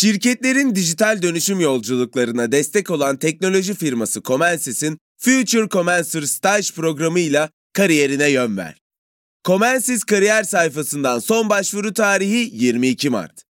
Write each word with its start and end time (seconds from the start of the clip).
Şirketlerin 0.00 0.74
dijital 0.74 1.22
dönüşüm 1.22 1.60
yolculuklarına 1.60 2.52
destek 2.52 2.90
olan 2.90 3.16
teknoloji 3.16 3.74
firması 3.74 4.22
Comensys'in 4.22 4.98
Future 5.16 5.68
Comencer 5.68 6.22
Stage 6.22 6.66
programıyla 6.74 7.50
kariyerine 7.72 8.30
yön 8.30 8.56
ver. 8.56 8.80
Comensys 9.44 10.04
kariyer 10.04 10.44
sayfasından 10.44 11.18
son 11.18 11.50
başvuru 11.50 11.94
tarihi 11.94 12.50
22 12.52 13.10
Mart. 13.10 13.42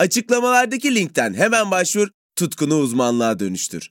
Açıklamalardaki 0.00 0.94
linkten 0.94 1.34
hemen 1.34 1.70
başvur, 1.70 2.08
tutkunu 2.36 2.78
uzmanlığa 2.78 3.38
dönüştür. 3.38 3.90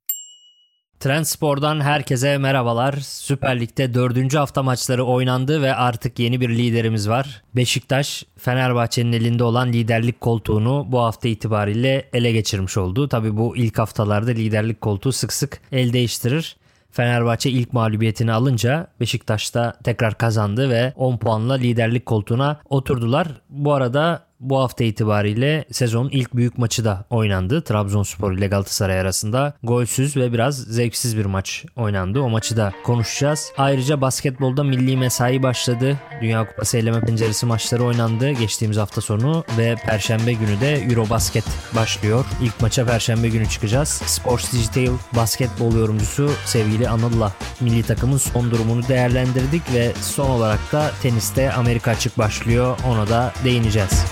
Trendspor'dan 1.01 1.81
herkese 1.81 2.37
merhabalar. 2.37 2.93
Süper 3.01 3.59
Lig'de 3.59 3.93
4. 3.93 4.35
hafta 4.35 4.63
maçları 4.63 5.03
oynandı 5.03 5.61
ve 5.61 5.75
artık 5.75 6.19
yeni 6.19 6.41
bir 6.41 6.49
liderimiz 6.49 7.09
var. 7.09 7.41
Beşiktaş, 7.55 8.23
Fenerbahçe'nin 8.37 9.11
elinde 9.11 9.43
olan 9.43 9.73
liderlik 9.73 10.21
koltuğunu 10.21 10.85
bu 10.87 10.99
hafta 10.99 11.27
itibariyle 11.27 12.09
ele 12.13 12.31
geçirmiş 12.31 12.77
oldu. 12.77 13.07
Tabi 13.07 13.37
bu 13.37 13.57
ilk 13.57 13.79
haftalarda 13.79 14.31
liderlik 14.31 14.81
koltuğu 14.81 15.11
sık 15.11 15.33
sık 15.33 15.61
el 15.71 15.93
değiştirir. 15.93 16.55
Fenerbahçe 16.91 17.49
ilk 17.49 17.73
mağlubiyetini 17.73 18.33
alınca 18.33 18.87
Beşiktaş 18.99 19.55
da 19.55 19.77
tekrar 19.83 20.17
kazandı 20.17 20.69
ve 20.69 20.93
10 20.95 21.17
puanla 21.17 21.53
liderlik 21.53 22.05
koltuğuna 22.05 22.59
oturdular. 22.69 23.27
Bu 23.49 23.73
arada 23.73 24.25
bu 24.41 24.59
hafta 24.59 24.83
itibariyle 24.83 25.65
sezonun 25.71 26.09
ilk 26.09 26.35
büyük 26.35 26.57
maçı 26.57 26.85
da 26.85 27.05
oynandı. 27.09 27.61
Trabzonspor 27.61 28.31
ile 28.31 28.47
Galatasaray 28.47 28.99
arasında 28.99 29.53
golsüz 29.63 30.17
ve 30.17 30.33
biraz 30.33 30.57
zevksiz 30.57 31.17
bir 31.17 31.25
maç 31.25 31.65
oynandı. 31.75 32.19
O 32.19 32.29
maçı 32.29 32.57
da 32.57 32.73
konuşacağız. 32.83 33.51
Ayrıca 33.57 34.01
basketbolda 34.01 34.63
milli 34.63 34.97
mesai 34.97 35.43
başladı. 35.43 35.99
Dünya 36.21 36.47
Kupası 36.47 36.77
eleme 36.77 37.01
penceresi 37.01 37.45
maçları 37.45 37.83
oynandı 37.83 38.31
geçtiğimiz 38.31 38.77
hafta 38.77 39.01
sonu 39.01 39.43
ve 39.57 39.75
perşembe 39.75 40.33
günü 40.33 40.61
de 40.61 40.73
Eurobasket 40.73 41.45
başlıyor. 41.75 42.25
İlk 42.41 42.61
maça 42.61 42.85
perşembe 42.85 43.29
günü 43.29 43.49
çıkacağız. 43.49 43.89
Sports 43.89 44.53
Digital 44.53 44.93
basketbol 45.15 45.75
yorumcusu 45.75 46.31
sevgili 46.45 46.89
Anıl'la 46.89 47.31
milli 47.59 47.83
takımın 47.83 48.17
son 48.17 48.51
durumunu 48.51 48.87
değerlendirdik 48.87 49.73
ve 49.73 49.91
son 50.01 50.29
olarak 50.29 50.71
da 50.71 50.91
teniste 51.01 51.53
Amerika 51.53 51.91
açık 51.91 52.17
başlıyor. 52.17 52.77
Ona 52.87 53.09
da 53.09 53.33
değineceğiz. 53.43 54.05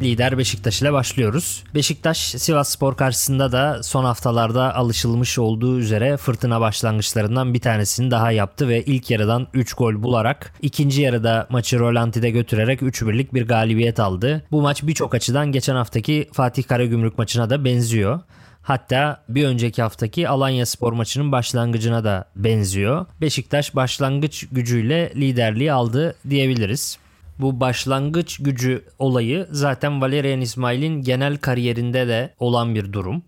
Lider 0.00 0.38
Beşiktaş 0.38 0.82
ile 0.82 0.92
başlıyoruz. 0.92 1.64
Beşiktaş 1.74 2.18
Sivas 2.18 2.68
Spor 2.68 2.96
karşısında 2.96 3.52
da 3.52 3.82
son 3.82 4.04
haftalarda 4.04 4.74
alışılmış 4.74 5.38
olduğu 5.38 5.78
üzere 5.78 6.16
fırtına 6.16 6.60
başlangıçlarından 6.60 7.54
bir 7.54 7.60
tanesini 7.60 8.10
daha 8.10 8.30
yaptı 8.30 8.68
ve 8.68 8.84
ilk 8.84 9.10
yarıdan 9.10 9.46
3 9.54 9.72
gol 9.72 10.02
bularak 10.02 10.52
ikinci 10.62 11.02
yarıda 11.02 11.46
maçı 11.50 11.78
rolantide 11.78 12.30
götürerek 12.30 12.80
3-1'lik 12.80 13.34
bir 13.34 13.48
galibiyet 13.48 14.00
aldı. 14.00 14.44
Bu 14.50 14.62
maç 14.62 14.82
birçok 14.82 15.14
açıdan 15.14 15.52
geçen 15.52 15.74
haftaki 15.74 16.28
Fatih 16.32 16.64
Karagümrük 16.64 17.18
maçına 17.18 17.50
da 17.50 17.64
benziyor. 17.64 18.20
Hatta 18.62 19.24
bir 19.28 19.46
önceki 19.46 19.82
haftaki 19.82 20.28
Alanya 20.28 20.66
Spor 20.66 20.92
maçının 20.92 21.32
başlangıcına 21.32 22.04
da 22.04 22.24
benziyor. 22.36 23.06
Beşiktaş 23.20 23.74
başlangıç 23.76 24.46
gücüyle 24.52 25.12
liderliği 25.16 25.72
aldı 25.72 26.14
diyebiliriz. 26.30 26.98
Bu 27.38 27.60
başlangıç 27.60 28.38
gücü 28.38 28.84
olayı 28.98 29.46
zaten 29.50 30.00
Valerian 30.00 30.40
İsmail'in 30.40 31.02
genel 31.02 31.36
kariyerinde 31.36 32.08
de 32.08 32.34
olan 32.38 32.74
bir 32.74 32.92
durum 32.92 33.22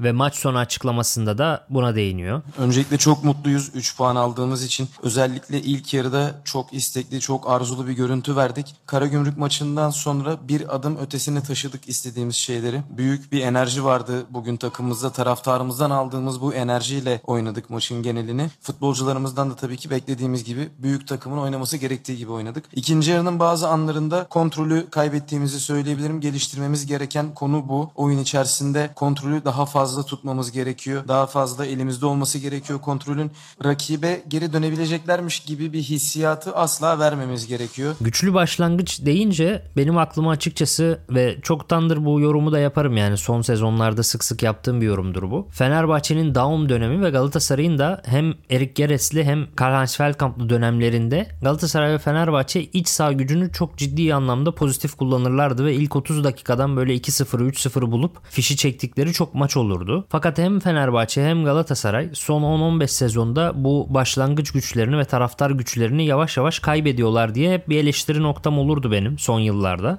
ve 0.00 0.12
maç 0.12 0.34
sonu 0.34 0.58
açıklamasında 0.58 1.38
da 1.38 1.66
buna 1.70 1.94
değiniyor. 1.94 2.42
Öncelikle 2.58 2.98
çok 2.98 3.24
mutluyuz 3.24 3.70
3 3.74 3.96
puan 3.96 4.16
aldığımız 4.16 4.64
için. 4.64 4.88
Özellikle 5.02 5.62
ilk 5.62 5.94
yarıda 5.94 6.34
çok 6.44 6.72
istekli, 6.72 7.20
çok 7.20 7.50
arzulu 7.50 7.86
bir 7.86 7.92
görüntü 7.92 8.36
verdik. 8.36 8.74
Karagümrük 8.86 9.38
maçından 9.38 9.90
sonra 9.90 10.36
bir 10.48 10.74
adım 10.76 10.96
ötesini 10.96 11.42
taşıdık 11.42 11.88
istediğimiz 11.88 12.36
şeyleri. 12.36 12.82
Büyük 12.96 13.32
bir 13.32 13.40
enerji 13.40 13.84
vardı 13.84 14.26
bugün 14.30 14.56
takımımızda. 14.56 15.10
Taraftarımızdan 15.12 15.90
aldığımız 15.90 16.40
bu 16.40 16.54
enerjiyle 16.54 17.20
oynadık 17.26 17.70
maçın 17.70 18.02
genelini. 18.02 18.50
Futbolcularımızdan 18.60 19.50
da 19.50 19.56
tabii 19.56 19.76
ki 19.76 19.90
beklediğimiz 19.90 20.44
gibi 20.44 20.68
büyük 20.78 21.08
takımın 21.08 21.38
oynaması 21.38 21.76
gerektiği 21.76 22.16
gibi 22.16 22.32
oynadık. 22.32 22.64
İkinci 22.72 23.10
yarının 23.10 23.38
bazı 23.38 23.68
anlarında 23.68 24.26
kontrolü 24.30 24.90
kaybettiğimizi 24.90 25.60
söyleyebilirim. 25.60 26.20
Geliştirmemiz 26.20 26.86
gereken 26.86 27.34
konu 27.34 27.68
bu. 27.68 27.90
Oyun 27.94 28.18
içerisinde 28.18 28.90
kontrolü 28.94 29.44
daha 29.44 29.66
fazla 29.66 29.85
fazla 29.86 30.02
tutmamız 30.02 30.52
gerekiyor. 30.52 31.08
Daha 31.08 31.26
fazla 31.26 31.66
elimizde 31.66 32.06
olması 32.06 32.38
gerekiyor 32.38 32.80
kontrolün. 32.80 33.30
Rakibe 33.64 34.22
geri 34.28 34.52
dönebileceklermiş 34.52 35.40
gibi 35.40 35.72
bir 35.72 35.82
hissiyatı 35.82 36.56
asla 36.56 36.98
vermemiz 36.98 37.46
gerekiyor. 37.46 37.94
Güçlü 38.00 38.34
başlangıç 38.34 39.00
deyince 39.04 39.62
benim 39.76 39.98
aklıma 39.98 40.30
açıkçası 40.30 41.00
ve 41.10 41.40
çoktandır 41.42 42.04
bu 42.04 42.20
yorumu 42.20 42.52
da 42.52 42.58
yaparım 42.58 42.96
yani 42.96 43.16
son 43.16 43.42
sezonlarda 43.42 44.02
sık 44.02 44.24
sık 44.24 44.42
yaptığım 44.42 44.80
bir 44.80 44.86
yorumdur 44.86 45.30
bu. 45.30 45.48
Fenerbahçe'nin 45.50 46.34
Daum 46.34 46.68
dönemi 46.68 47.04
ve 47.04 47.10
Galatasaray'ın 47.10 47.78
da 47.78 48.02
hem 48.04 48.34
Erik 48.50 48.76
Geresli 48.76 49.24
hem 49.24 49.46
Karl-Heinz 49.56 49.96
Feldkamp'lı 49.96 50.48
dönemlerinde 50.48 51.28
Galatasaray 51.42 51.92
ve 51.92 51.98
Fenerbahçe 51.98 52.62
iç 52.62 52.88
sağ 52.88 53.12
gücünü 53.12 53.52
çok 53.52 53.78
ciddi 53.78 54.14
anlamda 54.14 54.54
pozitif 54.54 54.94
kullanırlardı 54.94 55.64
ve 55.64 55.74
ilk 55.74 55.96
30 55.96 56.24
dakikadan 56.24 56.76
böyle 56.76 56.96
2-0 56.96 57.50
3-0 57.50 57.90
bulup 57.90 58.18
fişi 58.24 58.56
çektikleri 58.56 59.12
çok 59.12 59.34
maç 59.34 59.56
olur 59.56 59.75
olurdu. 59.76 60.06
Fakat 60.08 60.38
hem 60.38 60.60
Fenerbahçe 60.60 61.24
hem 61.24 61.44
Galatasaray 61.44 62.10
son 62.12 62.42
10-15 62.42 62.88
sezonda 62.88 63.52
bu 63.54 63.86
başlangıç 63.90 64.50
güçlerini 64.50 64.98
ve 64.98 65.04
taraftar 65.04 65.50
güçlerini 65.50 66.06
yavaş 66.06 66.36
yavaş 66.36 66.58
kaybediyorlar 66.58 67.34
diye 67.34 67.52
hep 67.52 67.68
bir 67.68 67.78
eleştiri 67.78 68.22
noktam 68.22 68.58
olurdu 68.58 68.92
benim 68.92 69.18
son 69.18 69.40
yıllarda. 69.40 69.98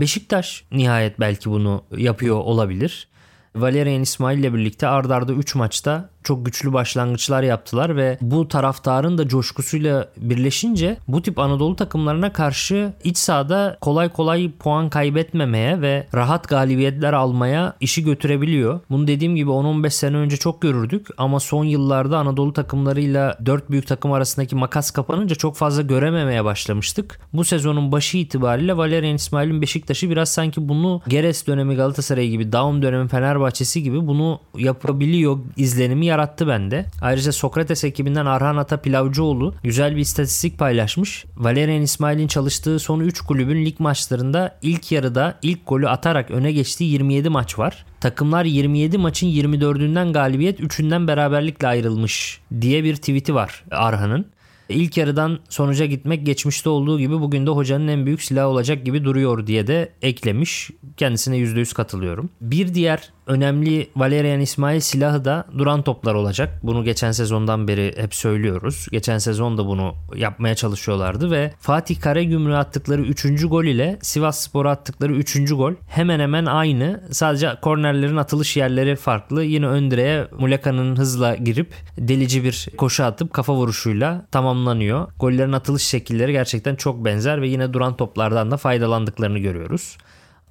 Beşiktaş 0.00 0.64
nihayet 0.72 1.20
belki 1.20 1.50
bunu 1.50 1.84
yapıyor 1.96 2.36
olabilir. 2.36 3.08
Valerian 3.56 4.02
İsmail 4.02 4.38
ile 4.38 4.54
birlikte 4.54 4.88
ardarda 4.88 5.32
3 5.32 5.54
maçta 5.54 6.10
çok 6.28 6.46
güçlü 6.46 6.72
başlangıçlar 6.72 7.42
yaptılar 7.42 7.96
ve 7.96 8.18
bu 8.20 8.48
taraftarın 8.48 9.18
da 9.18 9.28
coşkusuyla 9.28 10.08
birleşince 10.16 10.96
bu 11.08 11.22
tip 11.22 11.38
Anadolu 11.38 11.76
takımlarına 11.76 12.32
karşı 12.32 12.92
iç 13.04 13.18
sahada 13.18 13.78
kolay 13.80 14.08
kolay 14.08 14.50
puan 14.58 14.90
kaybetmemeye 14.90 15.80
ve 15.80 16.06
rahat 16.14 16.48
galibiyetler 16.48 17.12
almaya 17.12 17.76
işi 17.80 18.04
götürebiliyor. 18.04 18.80
Bunu 18.90 19.06
dediğim 19.06 19.36
gibi 19.36 19.50
10-15 19.50 19.90
sene 19.90 20.16
önce 20.16 20.36
çok 20.36 20.62
görürdük 20.62 21.06
ama 21.18 21.40
son 21.40 21.64
yıllarda 21.64 22.18
Anadolu 22.18 22.52
takımlarıyla 22.52 23.38
4 23.46 23.70
büyük 23.70 23.86
takım 23.86 24.12
arasındaki 24.12 24.56
makas 24.56 24.90
kapanınca 24.90 25.34
çok 25.34 25.56
fazla 25.56 25.82
görememeye 25.82 26.44
başlamıştık. 26.44 27.20
Bu 27.32 27.44
sezonun 27.44 27.92
başı 27.92 28.18
itibariyle 28.18 28.76
Valerian 28.76 29.14
İsmail'in 29.14 29.62
Beşiktaş'ı 29.62 30.10
biraz 30.10 30.28
sanki 30.28 30.68
bunu 30.68 31.00
Geres 31.08 31.46
dönemi 31.46 31.74
Galatasaray 31.74 32.28
gibi, 32.28 32.52
Daum 32.52 32.82
dönemi 32.82 33.08
Fenerbahçesi 33.48 33.82
gibi 33.82 34.06
bunu 34.06 34.40
yapabiliyor 34.58 35.38
izlenimi 35.56 36.06
yarattı 36.06 36.48
bende. 36.48 36.86
Ayrıca 37.02 37.32
Sokrates 37.32 37.84
ekibinden 37.84 38.26
Arhan 38.26 38.56
Ata 38.56 38.76
Pilavcıoğlu 38.76 39.54
güzel 39.62 39.96
bir 39.96 40.00
istatistik 40.00 40.58
paylaşmış. 40.58 41.24
Valerian 41.36 41.82
İsmail'in 41.82 42.26
çalıştığı 42.28 42.78
son 42.78 43.00
3 43.00 43.20
kulübün 43.20 43.64
lig 43.64 43.80
maçlarında 43.80 44.58
ilk 44.62 44.92
yarıda 44.92 45.38
ilk 45.42 45.66
golü 45.66 45.88
atarak 45.88 46.30
öne 46.30 46.52
geçtiği 46.52 46.92
27 46.92 47.28
maç 47.28 47.58
var. 47.58 47.84
Takımlar 48.00 48.44
27 48.44 48.98
maçın 48.98 49.26
24'ünden 49.26 50.12
galibiyet 50.12 50.60
3'ünden 50.60 51.08
beraberlikle 51.08 51.68
ayrılmış 51.68 52.40
diye 52.60 52.84
bir 52.84 52.96
tweet'i 52.96 53.34
var 53.34 53.64
Arhan'ın. 53.70 54.26
İlk 54.68 54.96
yarıdan 54.96 55.38
sonuca 55.48 55.86
gitmek 55.86 56.26
geçmişte 56.26 56.68
olduğu 56.68 56.98
gibi 56.98 57.20
bugün 57.20 57.46
de 57.46 57.50
hocanın 57.50 57.88
en 57.88 58.06
büyük 58.06 58.22
silahı 58.22 58.46
olacak 58.46 58.84
gibi 58.84 59.04
duruyor 59.04 59.46
diye 59.46 59.66
de 59.66 59.92
eklemiş. 60.02 60.70
Kendisine 60.96 61.36
%100 61.36 61.74
katılıyorum. 61.74 62.30
Bir 62.40 62.74
diğer 62.74 63.12
önemli 63.26 63.90
Valerian 63.96 64.40
İsmail 64.40 64.80
silahı 64.80 65.24
da 65.24 65.46
duran 65.58 65.82
toplar 65.82 66.14
olacak. 66.14 66.60
Bunu 66.62 66.84
geçen 66.84 67.12
sezondan 67.12 67.68
beri 67.68 67.94
hep 67.96 68.14
söylüyoruz. 68.14 68.86
Geçen 68.92 69.18
sezon 69.18 69.58
da 69.58 69.66
bunu 69.66 69.94
yapmaya 70.16 70.54
çalışıyorlardı 70.54 71.30
ve 71.30 71.52
Fatih 71.60 72.00
Karagümrük'e 72.00 72.56
attıkları 72.56 73.02
3. 73.02 73.48
gol 73.48 73.64
ile 73.64 73.98
Sivas 74.02 74.40
Spor'a 74.40 74.70
attıkları 74.70 75.12
3. 75.14 75.50
gol 75.50 75.72
hemen 75.88 76.20
hemen 76.20 76.46
aynı. 76.46 77.00
Sadece 77.10 77.50
kornerlerin 77.62 78.16
atılış 78.16 78.56
yerleri 78.56 78.96
farklı. 78.96 79.44
Yine 79.44 79.66
ön 79.66 79.90
direğe 79.90 80.28
Muleka'nın 80.38 80.96
hızla 80.96 81.34
girip 81.34 81.74
delici 81.98 82.44
bir 82.44 82.68
koşu 82.76 83.04
atıp 83.04 83.32
kafa 83.32 83.54
vuruşuyla 83.54 84.26
tamamladı 84.30 84.57
tamamlanıyor. 84.58 85.08
Gollerin 85.20 85.52
atılış 85.52 85.82
şekilleri 85.82 86.32
gerçekten 86.32 86.76
çok 86.76 87.04
benzer 87.04 87.42
ve 87.42 87.48
yine 87.48 87.72
duran 87.72 87.96
toplardan 87.96 88.50
da 88.50 88.56
faydalandıklarını 88.56 89.38
görüyoruz. 89.38 89.96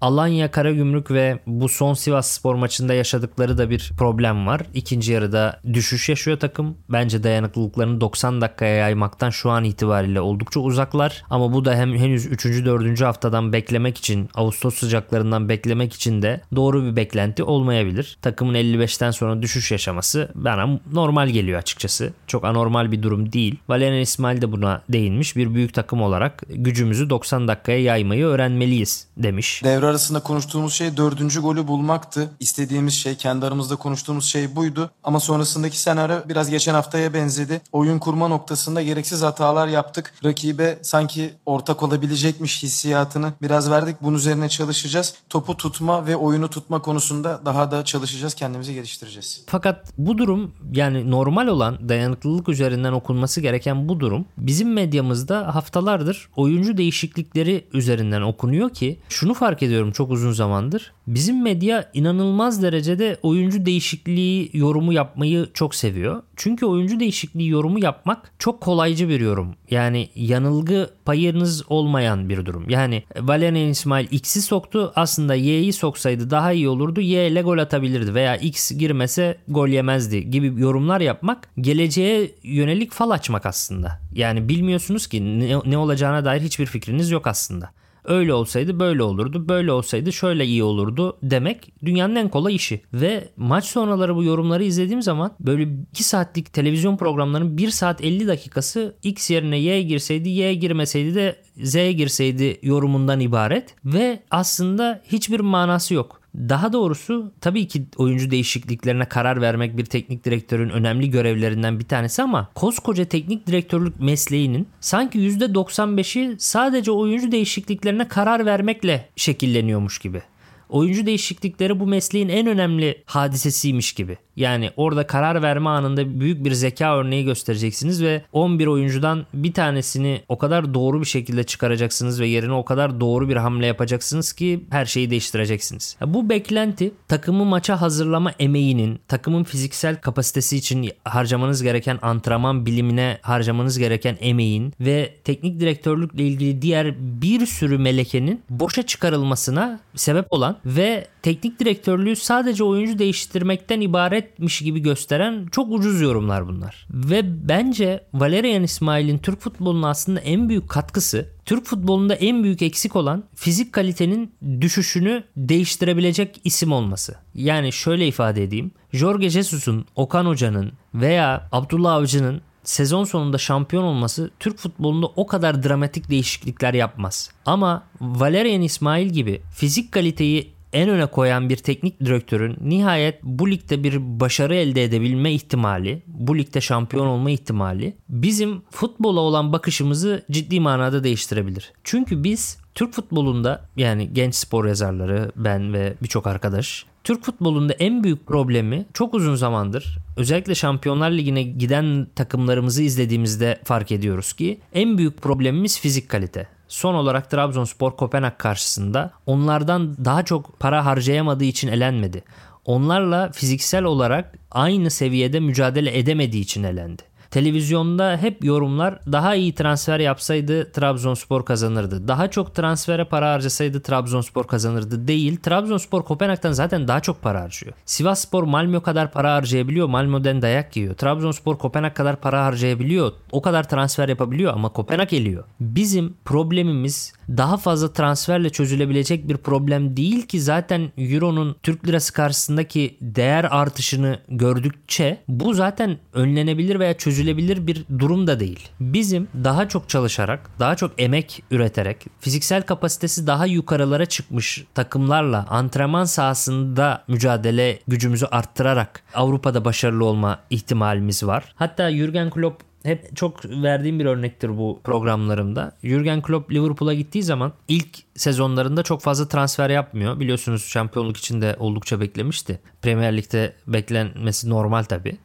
Alanya 0.02 0.52
Karagümrük 0.52 1.12
ve 1.12 1.40
bu 1.48 1.70
son 1.70 1.94
Sivas 1.94 2.32
Spor 2.32 2.56
maçında 2.56 2.94
yaşadıkları 2.94 3.58
da 3.58 3.70
bir 3.70 3.92
problem 3.98 4.48
var. 4.48 4.62
İkinci 4.74 5.12
yarıda 5.12 5.60
düşüş 5.74 6.10
yaşıyor 6.10 6.40
takım. 6.40 6.78
Bence 6.90 7.24
dayanıklılıklarını 7.24 8.02
90 8.02 8.42
dakikaya 8.42 8.76
yaymaktan 8.76 9.30
şu 9.30 9.50
an 9.50 9.64
itibariyle 9.64 10.22
oldukça 10.22 10.60
uzaklar. 10.60 11.24
Ama 11.30 11.54
bu 11.54 11.66
da 11.66 11.76
hem 11.76 11.96
henüz 11.96 12.26
3. 12.26 12.46
4. 12.46 13.02
haftadan 13.02 13.54
beklemek 13.54 13.98
için, 13.98 14.30
Ağustos 14.36 14.76
sıcaklarından 14.76 15.50
beklemek 15.50 15.94
için 15.94 16.22
de 16.22 16.42
doğru 16.56 16.84
bir 16.84 16.96
beklenti 16.96 17.44
olmayabilir. 17.44 18.18
Takımın 18.22 18.54
55'ten 18.54 19.12
sonra 19.12 19.42
düşüş 19.42 19.72
yaşaması 19.72 20.32
bana 20.36 20.80
normal 20.94 21.30
geliyor 21.30 21.60
açıkçası. 21.60 22.14
Çok 22.28 22.46
anormal 22.46 22.92
bir 22.92 23.04
durum 23.04 23.34
değil. 23.34 23.56
Valerian 23.70 24.02
İsmail 24.02 24.42
de 24.42 24.52
buna 24.52 24.82
değinmiş. 24.90 25.36
Bir 25.36 25.54
büyük 25.54 25.74
takım 25.74 26.02
olarak 26.02 26.44
gücümüzü 26.50 27.10
90 27.10 27.48
dakikaya 27.48 27.80
yaymayı 27.80 28.26
öğrenmeliyiz 28.26 29.08
demiş. 29.18 29.62
Devre 29.64 29.87
arasında 29.88 30.20
konuştuğumuz 30.20 30.74
şey 30.74 30.98
dördüncü 30.98 31.42
golü 31.42 31.68
bulmaktı. 31.68 32.30
İstediğimiz 32.40 32.94
şey, 32.94 33.16
kendi 33.16 33.46
aramızda 33.46 33.76
konuştuğumuz 33.76 34.26
şey 34.26 34.56
buydu. 34.56 34.92
Ama 35.04 35.20
sonrasındaki 35.20 35.80
senaryo 35.80 36.18
biraz 36.30 36.50
geçen 36.50 36.74
haftaya 36.74 37.14
benzedi. 37.14 37.62
Oyun 37.72 38.00
kurma 38.00 38.28
noktasında 38.28 38.82
gereksiz 38.82 39.22
hatalar 39.22 39.68
yaptık. 39.68 40.14
Rakibe 40.24 40.80
sanki 40.82 41.34
ortak 41.46 41.84
olabilecekmiş 41.84 42.64
hissiyatını 42.64 43.34
biraz 43.42 43.72
verdik. 43.72 43.96
Bunun 44.02 44.18
üzerine 44.18 44.50
çalışacağız. 44.50 45.14
Topu 45.30 45.58
tutma 45.58 46.08
ve 46.08 46.16
oyunu 46.16 46.50
tutma 46.50 46.82
konusunda 46.82 47.42
daha 47.46 47.72
da 47.72 47.86
çalışacağız. 47.86 48.34
Kendimizi 48.34 48.74
geliştireceğiz. 48.74 49.44
Fakat 49.48 49.94
bu 49.98 50.18
durum 50.18 50.52
yani 50.72 51.12
normal 51.12 51.48
olan 51.48 51.90
dayanıklılık 51.90 52.50
üzerinden 52.50 52.92
okunması 52.92 53.42
gereken 53.42 53.90
bu 53.90 54.00
durum 54.00 54.26
bizim 54.38 54.74
medyamızda 54.74 55.56
haftalardır 55.56 56.30
oyuncu 56.36 56.78
değişiklikleri 56.78 57.68
üzerinden 57.74 58.22
okunuyor 58.22 58.70
ki 58.70 59.00
şunu 59.10 59.34
fark 59.34 59.64
ediyorum 59.64 59.77
ediyorum 59.78 59.92
çok 59.92 60.12
uzun 60.12 60.32
zamandır. 60.32 60.92
Bizim 61.08 61.44
medya 61.44 61.90
inanılmaz 61.94 62.64
derecede 62.64 63.18
oyuncu 63.22 63.66
değişikliği 63.66 64.50
yorumu 64.54 64.94
yapmayı 64.94 65.48
çok 65.54 65.76
seviyor. 65.76 66.24
Çünkü 66.36 66.66
oyuncu 66.66 67.00
değişikliği 67.00 67.50
yorumu 67.50 67.84
yapmak 67.84 68.32
çok 68.40 68.62
kolaycı 68.62 69.10
bir 69.10 69.20
yorum. 69.20 69.56
Yani 69.72 70.10
yanılgı 70.16 70.90
payınız 71.06 71.72
olmayan 71.72 72.30
bir 72.30 72.46
durum. 72.46 72.70
Yani 72.70 73.04
Valerian 73.20 73.70
İsmail 73.70 74.08
X'i 74.12 74.42
soktu. 74.42 74.92
Aslında 74.96 75.36
Y'yi 75.36 75.74
soksaydı 75.74 76.30
daha 76.30 76.52
iyi 76.52 76.70
olurdu. 76.70 77.02
Y 77.02 77.28
ile 77.28 77.42
gol 77.42 77.58
atabilirdi 77.58 78.14
veya 78.14 78.36
X 78.36 78.72
girmese 78.72 79.38
gol 79.48 79.68
yemezdi 79.68 80.30
gibi 80.30 80.62
yorumlar 80.62 81.02
yapmak 81.02 81.50
geleceğe 81.62 82.32
yönelik 82.44 82.92
fal 82.92 83.10
açmak 83.10 83.46
aslında. 83.46 84.00
Yani 84.14 84.50
bilmiyorsunuz 84.50 85.08
ki 85.08 85.40
ne, 85.40 85.60
ne 85.66 85.78
olacağına 85.78 86.26
dair 86.26 86.42
hiçbir 86.42 86.66
fikriniz 86.66 87.12
yok 87.12 87.28
aslında 87.28 87.72
öyle 88.08 88.34
olsaydı 88.34 88.80
böyle 88.80 89.04
olurdu, 89.04 89.50
böyle 89.50 89.72
olsaydı 89.72 90.14
şöyle 90.14 90.46
iyi 90.46 90.64
olurdu 90.64 91.18
demek 91.24 91.74
dünyanın 91.86 92.16
en 92.16 92.30
kolay 92.30 92.56
işi. 92.56 92.82
Ve 92.94 93.30
maç 93.38 93.66
sonraları 93.66 94.16
bu 94.16 94.24
yorumları 94.24 94.64
izlediğim 94.64 95.02
zaman 95.02 95.32
böyle 95.40 95.70
2 95.92 96.04
saatlik 96.04 96.54
televizyon 96.54 96.98
programlarının 96.98 97.58
1 97.58 97.70
saat 97.70 98.04
50 98.04 98.28
dakikası 98.28 98.96
X 99.04 99.30
yerine 99.30 99.58
Y 99.58 99.82
girseydi, 99.82 100.30
Y 100.30 100.54
girmeseydi 100.54 101.16
de 101.16 101.36
Z 101.64 101.74
girseydi 101.74 102.60
yorumundan 102.62 103.20
ibaret 103.20 103.76
ve 103.86 104.24
aslında 104.32 105.02
hiçbir 105.12 105.40
manası 105.40 105.94
yok. 105.94 106.22
Daha 106.38 106.74
doğrusu 106.74 107.32
tabii 107.42 107.68
ki 107.68 107.86
oyuncu 107.98 108.32
değişikliklerine 108.32 109.06
karar 109.06 109.42
vermek 109.42 109.78
bir 109.78 109.86
teknik 109.86 110.26
direktörün 110.26 110.70
önemli 110.70 111.10
görevlerinden 111.10 111.80
bir 111.80 111.86
tanesi 111.86 112.22
ama 112.22 112.50
koskoca 112.56 113.06
teknik 113.06 113.48
direktörlük 113.48 114.00
mesleğinin 114.00 114.68
sanki 114.80 115.20
%95'i 115.20 116.36
sadece 116.40 116.92
oyuncu 116.92 117.32
değişikliklerine 117.32 118.08
karar 118.08 118.46
vermekle 118.46 119.10
şekilleniyormuş 119.16 120.00
gibi. 120.00 120.22
Oyuncu 120.70 121.06
değişiklikleri 121.06 121.80
bu 121.80 121.88
mesleğin 121.88 122.30
en 122.30 122.48
önemli 122.48 123.04
hadisesiymiş 123.06 123.94
gibi. 123.94 124.18
Yani 124.38 124.72
orada 124.78 125.08
karar 125.08 125.42
verme 125.42 125.70
anında 125.70 126.20
büyük 126.20 126.46
bir 126.46 126.52
zeka 126.52 126.98
örneği 126.98 127.26
göstereceksiniz 127.26 128.04
ve 128.04 128.22
11 128.34 128.68
oyuncudan 128.68 129.26
bir 129.34 129.54
tanesini 129.54 130.22
o 130.30 130.38
kadar 130.38 130.74
doğru 130.74 131.02
bir 131.02 131.06
şekilde 131.06 131.44
çıkaracaksınız 131.44 132.20
ve 132.20 132.28
yerine 132.28 132.54
o 132.54 132.66
kadar 132.66 133.00
doğru 133.00 133.30
bir 133.30 133.36
hamle 133.36 133.66
yapacaksınız 133.66 134.34
ki 134.34 134.64
her 134.70 134.86
şeyi 134.86 135.10
değiştireceksiniz. 135.10 135.98
Bu 136.06 136.30
beklenti 136.30 136.92
takımı 137.08 137.46
maça 137.46 137.82
hazırlama 137.82 138.32
emeğinin, 138.40 139.00
takımın 139.08 139.44
fiziksel 139.44 140.02
kapasitesi 140.02 140.58
için 140.58 140.90
harcamanız 141.04 141.64
gereken 141.64 142.00
antrenman 142.02 142.66
bilimine 142.66 143.18
harcamanız 143.22 143.78
gereken 143.78 144.18
emeğin 144.20 144.74
ve 144.80 145.14
teknik 145.24 145.60
direktörlükle 145.60 146.24
ilgili 146.24 146.62
diğer 146.62 146.96
bir 147.22 147.46
sürü 147.46 147.78
melekenin 147.78 148.42
boşa 148.50 148.84
çıkarılmasına 148.84 149.80
sebep 149.96 150.26
olan 150.30 150.57
ve 150.66 151.08
teknik 151.22 151.60
direktörlüğü 151.60 152.16
sadece 152.16 152.64
oyuncu 152.64 153.00
değiştirmekten 153.00 153.82
ibaretmiş 153.82 154.60
gibi 154.60 154.80
gösteren 154.80 155.48
çok 155.52 155.72
ucuz 155.72 156.02
yorumlar 156.02 156.48
bunlar. 156.48 156.88
Ve 156.90 157.48
bence 157.50 158.04
Valerian 158.14 158.64
İsmail'in 158.64 159.18
Türk 159.18 159.40
futboluna 159.40 159.90
aslında 159.90 160.20
en 160.20 160.50
büyük 160.50 160.70
katkısı 160.70 161.38
Türk 161.46 161.66
futbolunda 161.66 162.16
en 162.16 162.44
büyük 162.44 162.62
eksik 162.62 162.96
olan 162.96 163.24
fizik 163.36 163.74
kalitenin 163.74 164.36
düşüşünü 164.62 165.24
değiştirebilecek 165.38 166.42
isim 166.44 166.72
olması. 166.72 167.16
Yani 167.34 167.74
şöyle 167.74 168.08
ifade 168.08 168.44
edeyim. 168.44 168.72
Jorge 168.94 169.30
Jesus'un, 169.30 169.86
Okan 169.96 170.26
Hoca'nın 170.26 170.72
veya 170.94 171.50
Abdullah 171.52 171.94
Avcı'nın 171.94 172.42
sezon 172.68 173.04
sonunda 173.04 173.38
şampiyon 173.38 173.84
olması 173.84 174.32
Türk 174.40 174.58
futbolunda 174.58 175.06
o 175.06 175.28
kadar 175.28 175.64
dramatik 175.64 176.10
değişiklikler 176.10 176.74
yapmaz. 176.74 177.32
Ama 177.46 177.84
Valerian 178.02 178.62
İsmail 178.62 179.10
gibi 179.10 179.42
fizik 179.52 179.92
kaliteyi 179.92 180.58
en 180.74 180.90
öne 180.90 181.06
koyan 181.06 181.50
bir 181.50 181.58
teknik 181.58 182.00
direktörün 182.00 182.58
nihayet 182.62 183.24
bu 183.24 183.52
ligde 183.52 183.84
bir 183.84 184.20
başarı 184.20 184.56
elde 184.56 184.84
edebilme 184.84 185.34
ihtimali, 185.34 186.04
bu 186.08 186.38
ligde 186.38 186.62
şampiyon 186.62 187.08
olma 187.08 187.32
ihtimali 187.32 187.98
bizim 188.10 188.62
futbola 188.72 189.20
olan 189.20 189.54
bakışımızı 189.54 190.26
ciddi 190.32 190.60
manada 190.60 191.04
değiştirebilir. 191.04 191.74
Çünkü 191.84 192.24
biz 192.24 192.58
Türk 192.76 192.94
futbolunda 192.94 193.70
yani 193.76 194.14
genç 194.14 194.36
spor 194.36 194.66
yazarları, 194.66 195.32
ben 195.36 195.74
ve 195.74 195.94
birçok 196.04 196.28
arkadaş 196.28 196.86
Türk 197.08 197.24
futbolunda 197.24 197.74
en 197.74 198.04
büyük 198.04 198.28
problemi 198.28 198.86
çok 198.94 199.14
uzun 199.14 199.36
zamandır 199.36 199.98
özellikle 200.18 200.56
Şampiyonlar 200.56 201.12
Ligi'ne 201.12 201.44
giden 201.44 202.08
takımlarımızı 202.16 202.84
izlediğimizde 202.84 203.60
fark 203.64 203.92
ediyoruz 203.92 204.34
ki 204.34 204.60
en 204.74 204.98
büyük 204.98 205.22
problemimiz 205.22 205.80
fizik 205.80 206.10
kalite. 206.10 206.48
Son 206.68 206.94
olarak 206.94 207.32
Trabzonspor 207.32 207.92
Kopenhag 207.92 208.38
karşısında 208.38 209.12
onlardan 209.26 210.06
daha 210.06 210.26
çok 210.26 210.60
para 210.60 210.86
harcayamadığı 210.86 211.44
için 211.44 211.68
elenmedi. 211.68 212.24
Onlarla 212.66 213.32
fiziksel 213.32 213.84
olarak 213.84 214.40
aynı 214.52 214.92
seviyede 214.92 215.40
mücadele 215.40 215.98
edemediği 215.98 216.44
için 216.44 216.64
elendi. 216.64 217.04
Televizyonda 217.32 218.18
hep 218.18 218.44
yorumlar 218.44 219.00
daha 219.12 219.36
iyi 219.36 219.56
transfer 219.56 220.00
yapsaydı 220.00 220.72
Trabzonspor 220.72 221.46
kazanırdı. 221.46 222.08
Daha 222.08 222.30
çok 222.30 222.56
transfere 222.56 223.06
para 223.06 223.32
harcasaydı 223.34 223.82
Trabzonspor 223.82 224.48
kazanırdı 224.48 225.08
değil. 225.08 225.38
Trabzonspor 225.38 226.04
Kopenhag'dan 226.04 226.52
zaten 226.52 226.88
daha 226.88 227.00
çok 227.00 227.22
para 227.22 227.42
harcıyor. 227.42 227.74
Sivasspor 227.86 228.44
Malmö 228.44 228.82
kadar 228.82 229.12
para 229.12 229.34
harcayabiliyor. 229.34 229.88
Malmö'den 229.88 230.42
dayak 230.42 230.78
yiyor. 230.78 230.96
Trabzonspor 230.96 231.58
Kopenhag 231.58 231.94
kadar 231.94 232.16
para 232.16 232.46
harcayabiliyor. 232.46 233.12
O 233.32 233.42
kadar 233.42 233.70
transfer 233.70 234.10
yapabiliyor 234.10 234.54
ama 234.54 234.70
Kopenhag 234.70 235.14
eliyor. 235.14 235.44
Bizim 235.60 236.14
problemimiz 236.26 237.17
daha 237.30 237.58
fazla 237.58 237.94
transferle 237.94 238.50
çözülebilecek 238.50 239.28
bir 239.28 239.38
problem 239.38 239.98
değil 239.98 240.28
ki 240.28 240.42
zaten 240.42 240.92
Euro'nun 240.98 241.56
Türk 241.64 241.88
lirası 241.88 242.14
karşısındaki 242.14 242.98
değer 243.02 243.44
artışını 243.44 244.20
gördükçe 244.30 245.24
bu 245.28 245.54
zaten 245.54 245.98
önlenebilir 246.14 246.80
veya 246.80 246.98
çözülebilir 246.98 247.68
bir 247.68 247.86
durum 248.00 248.28
da 248.28 248.40
değil. 248.40 248.70
Bizim 248.80 249.28
daha 249.44 249.68
çok 249.68 249.90
çalışarak, 249.90 250.50
daha 250.60 250.76
çok 250.76 250.92
emek 250.98 251.44
üreterek, 251.52 252.06
fiziksel 252.20 252.62
kapasitesi 252.62 253.28
daha 253.28 253.46
yukarılara 253.46 254.06
çıkmış 254.06 254.66
takımlarla 254.76 255.46
antrenman 255.50 256.06
sahasında 256.06 257.04
mücadele 257.08 257.80
gücümüzü 257.88 258.26
arttırarak 258.26 259.04
Avrupa'da 259.14 259.66
başarılı 259.66 260.06
olma 260.06 260.40
ihtimalimiz 260.50 261.24
var. 261.24 261.54
Hatta 261.56 261.92
Jurgen 261.92 262.30
Klopp 262.30 262.67
hep 262.84 263.16
çok 263.16 263.46
verdiğim 263.46 264.00
bir 264.00 264.06
örnektir 264.06 264.58
bu 264.58 264.80
programlarımda. 264.84 265.72
Jurgen 265.84 266.22
Klopp 266.22 266.52
Liverpool'a 266.52 266.94
gittiği 266.94 267.24
zaman 267.24 267.54
ilk 267.68 267.98
sezonlarında 268.16 268.84
çok 268.84 269.02
fazla 269.02 269.28
transfer 269.28 269.70
yapmıyor. 269.70 270.20
Biliyorsunuz 270.20 270.66
şampiyonluk 270.66 271.18
için 271.18 271.42
de 271.42 271.56
oldukça 271.60 272.00
beklemişti. 272.02 272.60
Premier 272.82 273.18
Lig'de 273.18 273.54
beklenmesi 273.68 274.50
normal 274.50 274.84
tabii 274.84 275.18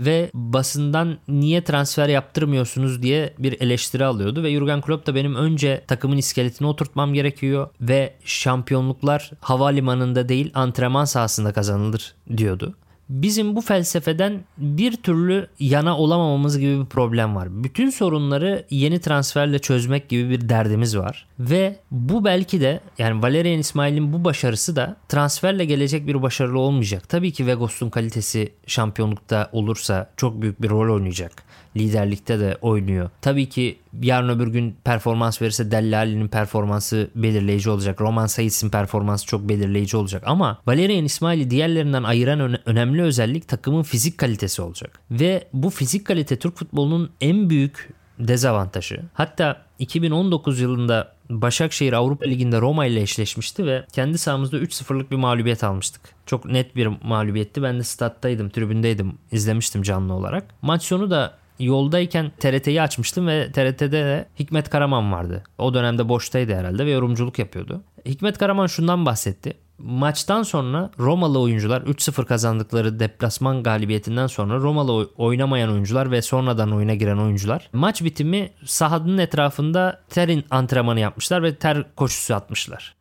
ve 0.00 0.30
basından 0.34 1.18
niye 1.28 1.64
transfer 1.64 2.08
yaptırmıyorsunuz 2.08 3.02
diye 3.02 3.34
bir 3.38 3.60
eleştiri 3.60 4.04
alıyordu 4.04 4.42
ve 4.42 4.52
Jurgen 4.52 4.80
Klopp 4.80 5.06
da 5.06 5.14
benim 5.14 5.34
önce 5.34 5.84
takımın 5.86 6.16
iskeletini 6.16 6.68
oturtmam 6.68 7.14
gerekiyor 7.14 7.68
ve 7.80 8.14
şampiyonluklar 8.24 9.30
havalimanında 9.40 10.28
değil 10.28 10.50
antrenman 10.54 11.04
sahasında 11.04 11.52
kazanılır 11.52 12.14
diyordu. 12.36 12.74
Bizim 13.08 13.56
bu 13.56 13.60
felsefeden 13.60 14.44
bir 14.58 14.96
türlü 14.96 15.48
yana 15.58 15.98
olamamamız 15.98 16.58
gibi 16.58 16.80
bir 16.80 16.86
problem 16.86 17.36
var. 17.36 17.64
Bütün 17.64 17.90
sorunları 17.90 18.66
yeni 18.70 19.00
transferle 19.00 19.58
çözmek 19.58 20.08
gibi 20.08 20.30
bir 20.30 20.48
derdimiz 20.48 20.98
var. 20.98 21.26
Ve 21.38 21.76
bu 21.90 22.24
belki 22.24 22.60
de 22.60 22.80
yani 22.98 23.22
Valerian 23.22 23.58
İsmail'in 23.58 24.12
bu 24.12 24.24
başarısı 24.24 24.76
da 24.76 24.96
transferle 25.08 25.64
gelecek 25.64 26.06
bir 26.06 26.22
başarılı 26.22 26.58
olmayacak. 26.58 27.08
Tabii 27.08 27.32
ki 27.32 27.46
Vegos'un 27.46 27.90
kalitesi 27.90 28.52
şampiyonlukta 28.66 29.48
olursa 29.52 30.10
çok 30.16 30.42
büyük 30.42 30.62
bir 30.62 30.70
rol 30.70 30.94
oynayacak 30.94 31.44
liderlikte 31.76 32.40
de 32.40 32.58
oynuyor. 32.60 33.10
Tabii 33.20 33.48
ki 33.48 33.78
yarın 34.02 34.28
öbür 34.28 34.46
gün 34.46 34.76
performans 34.84 35.42
verirse 35.42 35.70
Dellali'nin 35.70 36.28
performansı 36.28 37.10
belirleyici 37.14 37.70
olacak. 37.70 38.00
Roman 38.00 38.26
Saiz'in 38.26 38.70
performansı 38.70 39.26
çok 39.26 39.48
belirleyici 39.48 39.96
olacak. 39.96 40.22
Ama 40.26 40.58
Valerian 40.66 41.04
İsmail'i 41.04 41.50
diğerlerinden 41.50 42.02
ayıran 42.02 42.68
önemli 42.68 43.02
özellik 43.02 43.48
takımın 43.48 43.82
fizik 43.82 44.18
kalitesi 44.18 44.62
olacak. 44.62 45.00
Ve 45.10 45.48
bu 45.52 45.70
fizik 45.70 46.06
kalite 46.06 46.38
Türk 46.38 46.56
futbolunun 46.56 47.10
en 47.20 47.50
büyük 47.50 47.90
dezavantajı. 48.18 49.00
Hatta 49.14 49.62
2019 49.78 50.60
yılında 50.60 51.14
Başakşehir 51.30 51.92
Avrupa 51.92 52.26
Ligi'nde 52.26 52.60
Roma 52.60 52.86
ile 52.86 53.00
eşleşmişti 53.00 53.66
ve 53.66 53.84
kendi 53.92 54.18
sahamızda 54.18 54.58
3-0'lık 54.58 55.10
bir 55.10 55.16
mağlubiyet 55.16 55.64
almıştık. 55.64 56.02
Çok 56.26 56.44
net 56.44 56.76
bir 56.76 56.86
mağlubiyetti. 56.86 57.62
Ben 57.62 57.78
de 57.78 57.82
stat'taydım, 57.82 58.50
tribündeydim, 58.50 59.18
izlemiştim 59.32 59.82
canlı 59.82 60.12
olarak. 60.12 60.44
Maç 60.62 60.82
sonu 60.82 61.10
da 61.10 61.34
yoldayken 61.58 62.32
TRT'yi 62.38 62.82
açmıştım 62.82 63.26
ve 63.26 63.52
TRT'de 63.52 63.92
de 63.92 64.28
Hikmet 64.38 64.70
Karaman 64.70 65.12
vardı. 65.12 65.42
O 65.58 65.74
dönemde 65.74 66.08
boştaydı 66.08 66.54
herhalde 66.54 66.86
ve 66.86 66.90
yorumculuk 66.90 67.38
yapıyordu. 67.38 67.82
Hikmet 68.06 68.38
Karaman 68.38 68.66
şundan 68.66 69.06
bahsetti. 69.06 69.56
Maçtan 69.78 70.42
sonra 70.42 70.90
Romalı 70.98 71.40
oyuncular 71.40 71.82
3-0 71.82 72.24
kazandıkları 72.24 73.00
deplasman 73.00 73.62
galibiyetinden 73.62 74.26
sonra 74.26 74.56
Romalı 74.58 75.10
oynamayan 75.16 75.70
oyuncular 75.70 76.10
ve 76.10 76.22
sonradan 76.22 76.72
oyuna 76.72 76.94
giren 76.94 77.16
oyuncular 77.16 77.68
maç 77.72 78.02
bitimi 78.02 78.50
sahanın 78.64 79.18
etrafında 79.18 80.00
terin 80.08 80.44
antrenmanı 80.50 81.00
yapmışlar 81.00 81.42
ve 81.42 81.54
ter 81.54 81.94
koşusu 81.96 82.34
atmışlar. 82.34 82.94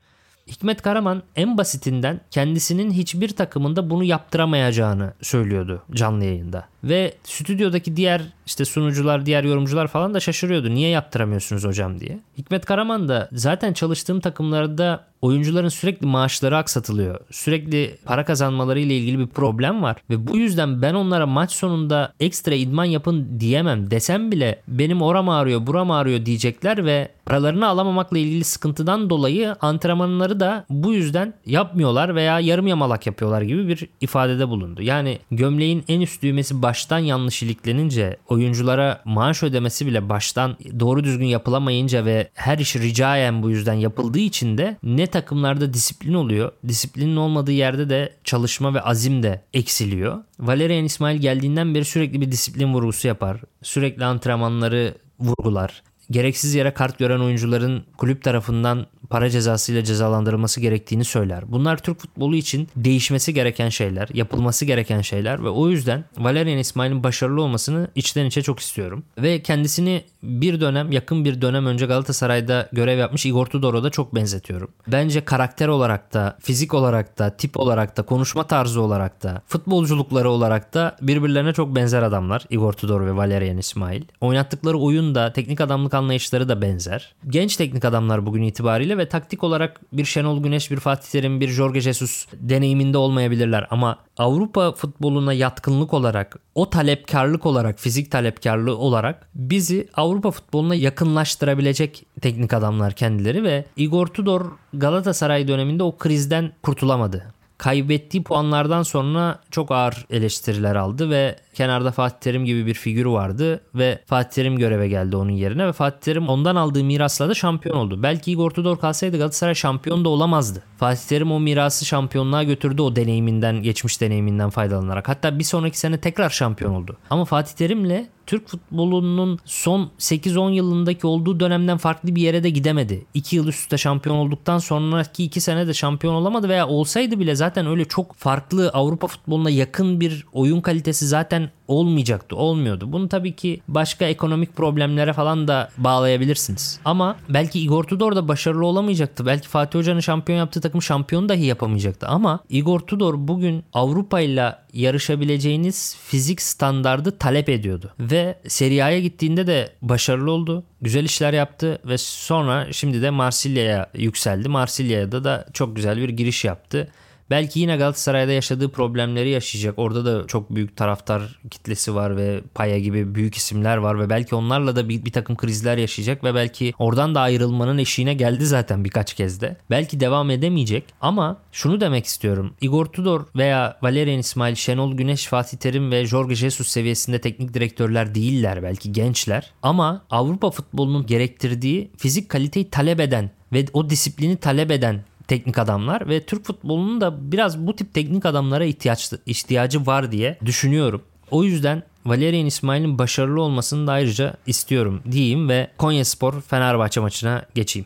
Hikmet 0.48 0.81
Karaman 0.81 1.24
en 1.36 1.57
basitinden 1.57 2.22
kendisinin 2.31 2.91
hiçbir 2.91 3.29
takımında 3.29 3.89
bunu 3.89 4.03
yaptıramayacağını 4.03 5.13
söylüyordu 5.22 5.83
canlı 5.91 6.24
yayında. 6.24 6.72
Ve 6.83 7.13
stüdyodaki 7.23 7.95
diğer 7.95 8.21
işte 8.45 8.65
sunucular, 8.65 9.25
diğer 9.25 9.43
yorumcular 9.43 9.87
falan 9.87 10.13
da 10.13 10.19
şaşırıyordu. 10.19 10.69
Niye 10.69 10.89
yaptıramıyorsunuz 10.89 11.63
hocam 11.63 11.99
diye. 11.99 12.19
Hikmet 12.37 12.65
Karaman 12.65 13.07
da 13.07 13.29
zaten 13.31 13.73
çalıştığım 13.73 14.19
takımlarda 14.19 15.05
oyuncuların 15.23 15.69
sürekli 15.69 16.07
maaşları 16.07 16.57
aksatılıyor. 16.57 17.19
Sürekli 17.31 17.97
para 18.05 18.25
kazanmaları 18.25 18.79
ile 18.79 18.97
ilgili 18.97 19.19
bir 19.19 19.27
problem 19.27 19.83
var 19.83 19.97
ve 20.09 20.27
bu 20.27 20.37
yüzden 20.37 20.81
ben 20.81 20.93
onlara 20.93 21.25
maç 21.25 21.51
sonunda 21.51 22.13
ekstra 22.19 22.53
idman 22.53 22.85
yapın 22.85 23.39
diyemem. 23.39 23.91
Desem 23.91 24.31
bile 24.31 24.61
benim 24.67 25.01
oram 25.01 25.29
ağrıyor, 25.29 25.67
buram 25.67 25.91
ağrıyor 25.91 26.25
diyecekler 26.25 26.85
ve 26.85 27.09
paralarını 27.25 27.67
alamamakla 27.67 28.17
ilgili 28.17 28.43
sıkıntıdan 28.43 29.09
dolayı 29.09 29.55
antrenmanları 29.61 30.39
da 30.39 30.65
bu 30.69 30.93
yüzden 30.93 31.33
yapmıyorlar 31.45 32.15
veya 32.15 32.39
yarım 32.39 32.67
yamalak 32.67 33.07
yapıyorlar 33.07 33.41
gibi 33.41 33.67
bir 33.67 33.87
ifadede 34.01 34.49
bulundu. 34.49 34.81
Yani 34.81 35.19
gömleğin 35.31 35.83
en 35.87 36.01
üst 36.01 36.23
düğmesi 36.23 36.61
baştan 36.73 36.99
yanlış 36.99 37.43
iliklenince 37.43 38.17
oyunculara 38.27 39.01
maaş 39.05 39.43
ödemesi 39.43 39.87
bile 39.87 40.09
baştan 40.09 40.57
doğru 40.79 41.03
düzgün 41.03 41.25
yapılamayınca 41.25 42.05
ve 42.05 42.29
her 42.33 42.57
iş 42.57 42.75
ricayen 42.75 43.43
bu 43.43 43.49
yüzden 43.49 43.73
yapıldığı 43.73 44.19
için 44.19 44.57
de 44.57 44.77
ne 44.83 45.07
takımlarda 45.07 45.73
disiplin 45.73 46.13
oluyor. 46.13 46.51
Disiplinin 46.67 47.15
olmadığı 47.15 47.51
yerde 47.51 47.89
de 47.89 48.13
çalışma 48.23 48.73
ve 48.73 48.81
azim 48.81 49.23
de 49.23 49.41
eksiliyor. 49.53 50.23
Valerian 50.39 50.85
İsmail 50.85 51.17
geldiğinden 51.17 51.75
beri 51.75 51.85
sürekli 51.85 52.21
bir 52.21 52.31
disiplin 52.31 52.73
vurgusu 52.73 53.07
yapar. 53.07 53.41
Sürekli 53.61 54.05
antrenmanları 54.05 54.95
vurgular 55.19 55.83
gereksiz 56.12 56.55
yere 56.55 56.74
kart 56.74 57.00
gören 57.00 57.19
oyuncuların 57.19 57.83
kulüp 57.98 58.24
tarafından 58.24 58.88
para 59.10 59.29
cezasıyla 59.29 59.83
cezalandırılması 59.83 60.62
gerektiğini 60.62 61.03
söyler. 61.03 61.43
Bunlar 61.48 61.77
Türk 61.77 62.00
futbolu 62.00 62.36
için 62.36 62.67
değişmesi 62.75 63.33
gereken 63.33 63.69
şeyler, 63.69 64.10
yapılması 64.13 64.65
gereken 64.65 65.01
şeyler 65.01 65.43
ve 65.43 65.50
o 65.50 65.69
yüzden 65.69 66.05
Valerian 66.17 66.57
İsmail'in 66.57 67.03
başarılı 67.03 67.41
olmasını 67.41 67.88
içten 67.95 68.25
içe 68.25 68.41
çok 68.41 68.60
istiyorum. 68.60 69.03
Ve 69.17 69.41
kendisini 69.41 70.03
bir 70.24 70.62
dönem, 70.62 70.91
yakın 70.91 71.25
bir 71.25 71.41
dönem 71.41 71.65
önce 71.65 71.86
Galatasaray'da 71.86 72.69
görev 72.72 72.98
yapmış 72.98 73.25
Igor 73.25 73.45
Tudor'a 73.45 73.83
da 73.83 73.89
çok 73.89 74.15
benzetiyorum. 74.15 74.72
Bence 74.88 75.25
karakter 75.25 75.67
olarak 75.67 76.13
da, 76.13 76.38
fizik 76.41 76.74
olarak 76.74 77.19
da, 77.19 77.29
tip 77.38 77.60
olarak 77.60 77.98
da, 77.98 78.01
konuşma 78.01 78.48
tarzı 78.48 78.81
olarak 78.81 79.24
da, 79.24 79.41
futbolculukları 79.48 80.29
olarak 80.29 80.74
da 80.74 80.95
birbirlerine 81.01 81.53
çok 81.53 81.75
benzer 81.75 82.03
adamlar 82.03 82.45
Igor 82.50 82.74
Tudor 82.74 83.05
ve 83.05 83.15
Valerian 83.15 83.57
İsmail. 83.57 84.03
Oynattıkları 84.22 84.77
oyun 84.77 85.15
da, 85.15 85.33
teknik 85.33 85.62
adamlık 85.62 85.92
anlayışları 85.93 86.50
da 86.50 86.62
benzer. 86.62 87.15
Genç 87.27 87.55
teknik 87.55 87.85
adamlar 87.85 88.25
bugün 88.25 88.43
itibariyle 88.43 88.97
ve 88.97 89.09
taktik 89.09 89.43
olarak 89.43 89.81
bir 89.93 90.05
Şenol 90.05 90.43
Güneş, 90.43 90.71
bir 90.71 90.77
Fatih 90.77 91.09
Terim, 91.09 91.41
bir 91.41 91.47
Jorge 91.47 91.81
Jesus 91.81 92.25
deneyiminde 92.33 92.97
olmayabilirler 92.97 93.67
ama 93.69 93.97
Avrupa 94.17 94.71
futboluna 94.71 95.33
yatkınlık 95.33 95.93
olarak, 95.93 96.39
o 96.55 96.69
talepkarlık 96.69 97.45
olarak, 97.45 97.79
fizik 97.79 98.12
talepkarlığı 98.12 98.77
olarak 98.77 99.27
bizi 99.35 99.88
Avrupa 99.95 100.31
futboluna 100.31 100.75
yakınlaştırabilecek 100.75 102.05
teknik 102.21 102.53
adamlar 102.53 102.93
kendileri 102.93 103.43
ve 103.43 103.65
Igor 103.77 104.07
Tudor 104.07 104.45
Galatasaray 104.73 105.47
döneminde 105.47 105.83
o 105.83 105.97
krizden 105.97 106.51
kurtulamadı 106.63 107.32
kaybettiği 107.63 108.24
puanlardan 108.24 108.84
sonra 108.84 109.39
çok 109.51 109.72
ağır 109.72 110.05
eleştiriler 110.10 110.75
aldı 110.75 111.10
ve 111.10 111.36
kenarda 111.53 111.91
Fatih 111.91 112.20
Terim 112.20 112.46
gibi 112.46 112.65
bir 112.65 112.74
figürü 112.74 113.10
vardı 113.10 113.62
ve 113.75 114.00
Fatih 114.05 114.29
Terim 114.29 114.58
göreve 114.58 114.88
geldi 114.88 115.15
onun 115.15 115.32
yerine 115.32 115.67
ve 115.67 115.74
Fatih 115.74 116.00
Terim 116.00 116.29
ondan 116.29 116.55
aldığı 116.55 116.84
mirasla 116.84 117.29
da 117.29 117.34
şampiyon 117.34 117.75
oldu. 117.75 118.03
Belki 118.03 118.32
Igor 118.32 118.51
Tudor 118.51 118.79
kalsaydı 118.79 119.17
Galatasaray 119.17 119.55
şampiyon 119.55 120.05
da 120.05 120.10
olamazdı. 120.10 120.63
Fatih 120.77 121.01
Terim 121.08 121.32
o 121.32 121.39
mirası 121.39 121.86
şampiyonluğa 121.86 122.43
götürdü 122.43 122.82
o 122.82 122.96
deneyiminden, 122.96 123.62
geçmiş 123.62 124.01
deneyiminden 124.01 124.50
faydalanarak. 124.50 125.10
Hatta 125.10 125.39
bir 125.39 125.43
sonraki 125.43 125.79
sene 125.79 125.98
tekrar 125.98 126.29
şampiyon 126.29 126.74
oldu. 126.74 126.98
Ama 127.10 127.25
Fatih 127.25 127.53
Terim'le 127.53 128.08
Türk 128.27 128.47
futbolunun 128.47 129.39
son 129.45 129.91
8-10 129.99 130.51
yılındaki 130.51 131.07
olduğu 131.07 131.39
dönemden 131.39 131.77
farklı 131.77 132.15
bir 132.15 132.21
yere 132.21 132.43
de 132.43 132.49
gidemedi. 132.49 133.05
2 133.13 133.35
yıl 133.35 133.47
üstte 133.47 133.77
şampiyon 133.77 134.15
olduktan 134.15 134.57
sonraki 134.57 135.23
2 135.23 135.41
sene 135.41 135.67
de 135.67 135.73
şampiyon 135.73 136.13
olamadı 136.13 136.49
veya 136.49 136.67
olsaydı 136.67 137.19
bile 137.19 137.35
zaten 137.35 137.67
öyle 137.67 137.85
çok 137.85 138.13
farklı 138.15 138.69
Avrupa 138.69 139.07
futboluna 139.07 139.49
yakın 139.49 139.99
bir 139.99 140.25
oyun 140.33 140.61
kalitesi 140.61 141.07
zaten 141.07 141.49
olmayacaktı, 141.67 142.36
olmuyordu. 142.36 142.91
Bunu 142.91 143.10
tabii 143.10 143.36
ki 143.36 143.62
başka 143.67 144.05
ekonomik 144.05 144.55
problemlere 144.55 145.13
falan 145.13 145.48
da 145.48 145.70
bağlayabilirsiniz. 145.77 146.79
Ama 146.86 147.15
belki 147.29 147.60
Igor 147.60 147.84
Tudor 147.84 148.15
da 148.15 148.27
başarılı 148.27 148.65
olamayacaktı. 148.65 149.25
Belki 149.25 149.48
Fatih 149.48 149.79
Hoca'nın 149.79 150.00
şampiyon 150.00 150.39
yaptığı 150.39 150.62
takım 150.62 150.82
şampiyon 150.82 151.29
dahi 151.29 151.46
yapamayacaktı. 151.46 152.08
Ama 152.08 152.39
Igor 152.50 152.79
Tudor 152.79 153.13
bugün 153.17 153.63
Avrupa 153.74 154.22
ile 154.22 154.55
yarışabileceğiniz 154.74 155.98
fizik 156.08 156.41
standardı 156.41 157.17
talep 157.17 157.50
ediyordu. 157.50 157.93
Ve 158.00 158.39
Serie 158.48 158.84
A'ya 158.84 159.00
gittiğinde 159.00 159.48
de 159.48 159.74
başarılı 159.82 160.32
oldu. 160.32 160.63
Güzel 160.82 161.03
işler 161.03 161.34
yaptı 161.34 161.79
ve 161.86 161.98
sonra 161.98 162.67
şimdi 162.72 163.01
de 163.01 163.10
Marsilya'ya 163.10 163.89
yükseldi. 163.93 164.50
Marsilya'da 164.50 165.24
da 165.24 165.46
çok 165.53 165.75
güzel 165.75 165.98
bir 165.98 166.10
giriş 166.10 166.46
yaptı. 166.46 166.91
Belki 167.29 167.59
yine 167.59 167.77
Galatasaray'da 167.77 168.31
yaşadığı 168.31 168.71
problemleri 168.71 169.29
yaşayacak. 169.29 169.79
Orada 169.79 170.05
da 170.05 170.27
çok 170.27 170.55
büyük 170.55 170.77
taraftar 170.77 171.39
kitlesi 171.51 171.95
var 171.95 172.17
ve 172.17 172.41
Paya 172.55 172.79
gibi 172.79 173.15
büyük 173.15 173.35
isimler 173.35 173.77
var 173.77 173.99
ve 173.99 174.09
belki 174.09 174.35
onlarla 174.35 174.75
da 174.75 174.89
bir, 174.89 175.05
bir 175.05 175.11
takım 175.11 175.35
krizler 175.35 175.77
yaşayacak 175.77 176.23
ve 176.23 176.35
belki 176.35 176.73
oradan 176.79 177.15
da 177.15 177.21
ayrılmanın 177.21 177.77
eşiğine 177.77 178.13
geldi 178.13 178.45
zaten 178.45 178.83
birkaç 178.83 179.13
kez 179.13 179.41
de. 179.41 179.57
Belki 179.69 179.99
devam 179.99 180.29
edemeyecek 180.29 180.83
ama 181.01 181.37
şunu 181.51 181.81
demek 181.81 182.05
istiyorum. 182.05 182.53
Igor 182.61 182.85
Tudor 182.85 183.25
veya 183.35 183.77
Valerian 183.81 184.19
İsmail, 184.19 184.55
Şenol 184.55 184.93
Güneş, 184.93 185.27
Fatih 185.27 185.57
Terim 185.57 185.91
ve 185.91 186.05
Jorge 186.05 186.35
Jesus 186.35 186.67
seviyesinde 186.67 187.21
teknik 187.21 187.53
direktörler 187.53 188.15
değiller 188.15 188.63
belki 188.63 188.91
gençler 188.91 189.51
ama 189.61 190.05
Avrupa 190.09 190.51
futbolunun 190.51 191.05
gerektirdiği 191.05 191.91
fizik 191.97 192.29
kaliteyi 192.29 192.69
talep 192.69 192.99
eden 192.99 193.31
ve 193.53 193.65
o 193.73 193.89
disiplini 193.89 194.37
talep 194.37 194.71
eden 194.71 195.03
teknik 195.27 195.57
adamlar 195.57 196.09
ve 196.09 196.25
Türk 196.25 196.45
futbolunun 196.45 197.01
da 197.01 197.31
biraz 197.31 197.67
bu 197.67 197.75
tip 197.75 197.93
teknik 197.93 198.25
adamlara 198.25 198.65
ihtiyaç, 198.65 199.13
ihtiyacı 199.25 199.85
var 199.85 200.11
diye 200.11 200.37
düşünüyorum. 200.45 201.01
O 201.31 201.43
yüzden 201.43 201.83
Valerian 202.05 202.45
İsmail'in 202.45 202.97
başarılı 202.99 203.41
olmasını 203.41 203.87
da 203.87 203.91
ayrıca 203.91 204.33
istiyorum 204.47 205.01
diyeyim 205.11 205.49
ve 205.49 205.67
Konya 205.77 206.05
Spor 206.05 206.41
Fenerbahçe 206.41 206.99
maçına 206.99 207.45
geçeyim. 207.55 207.85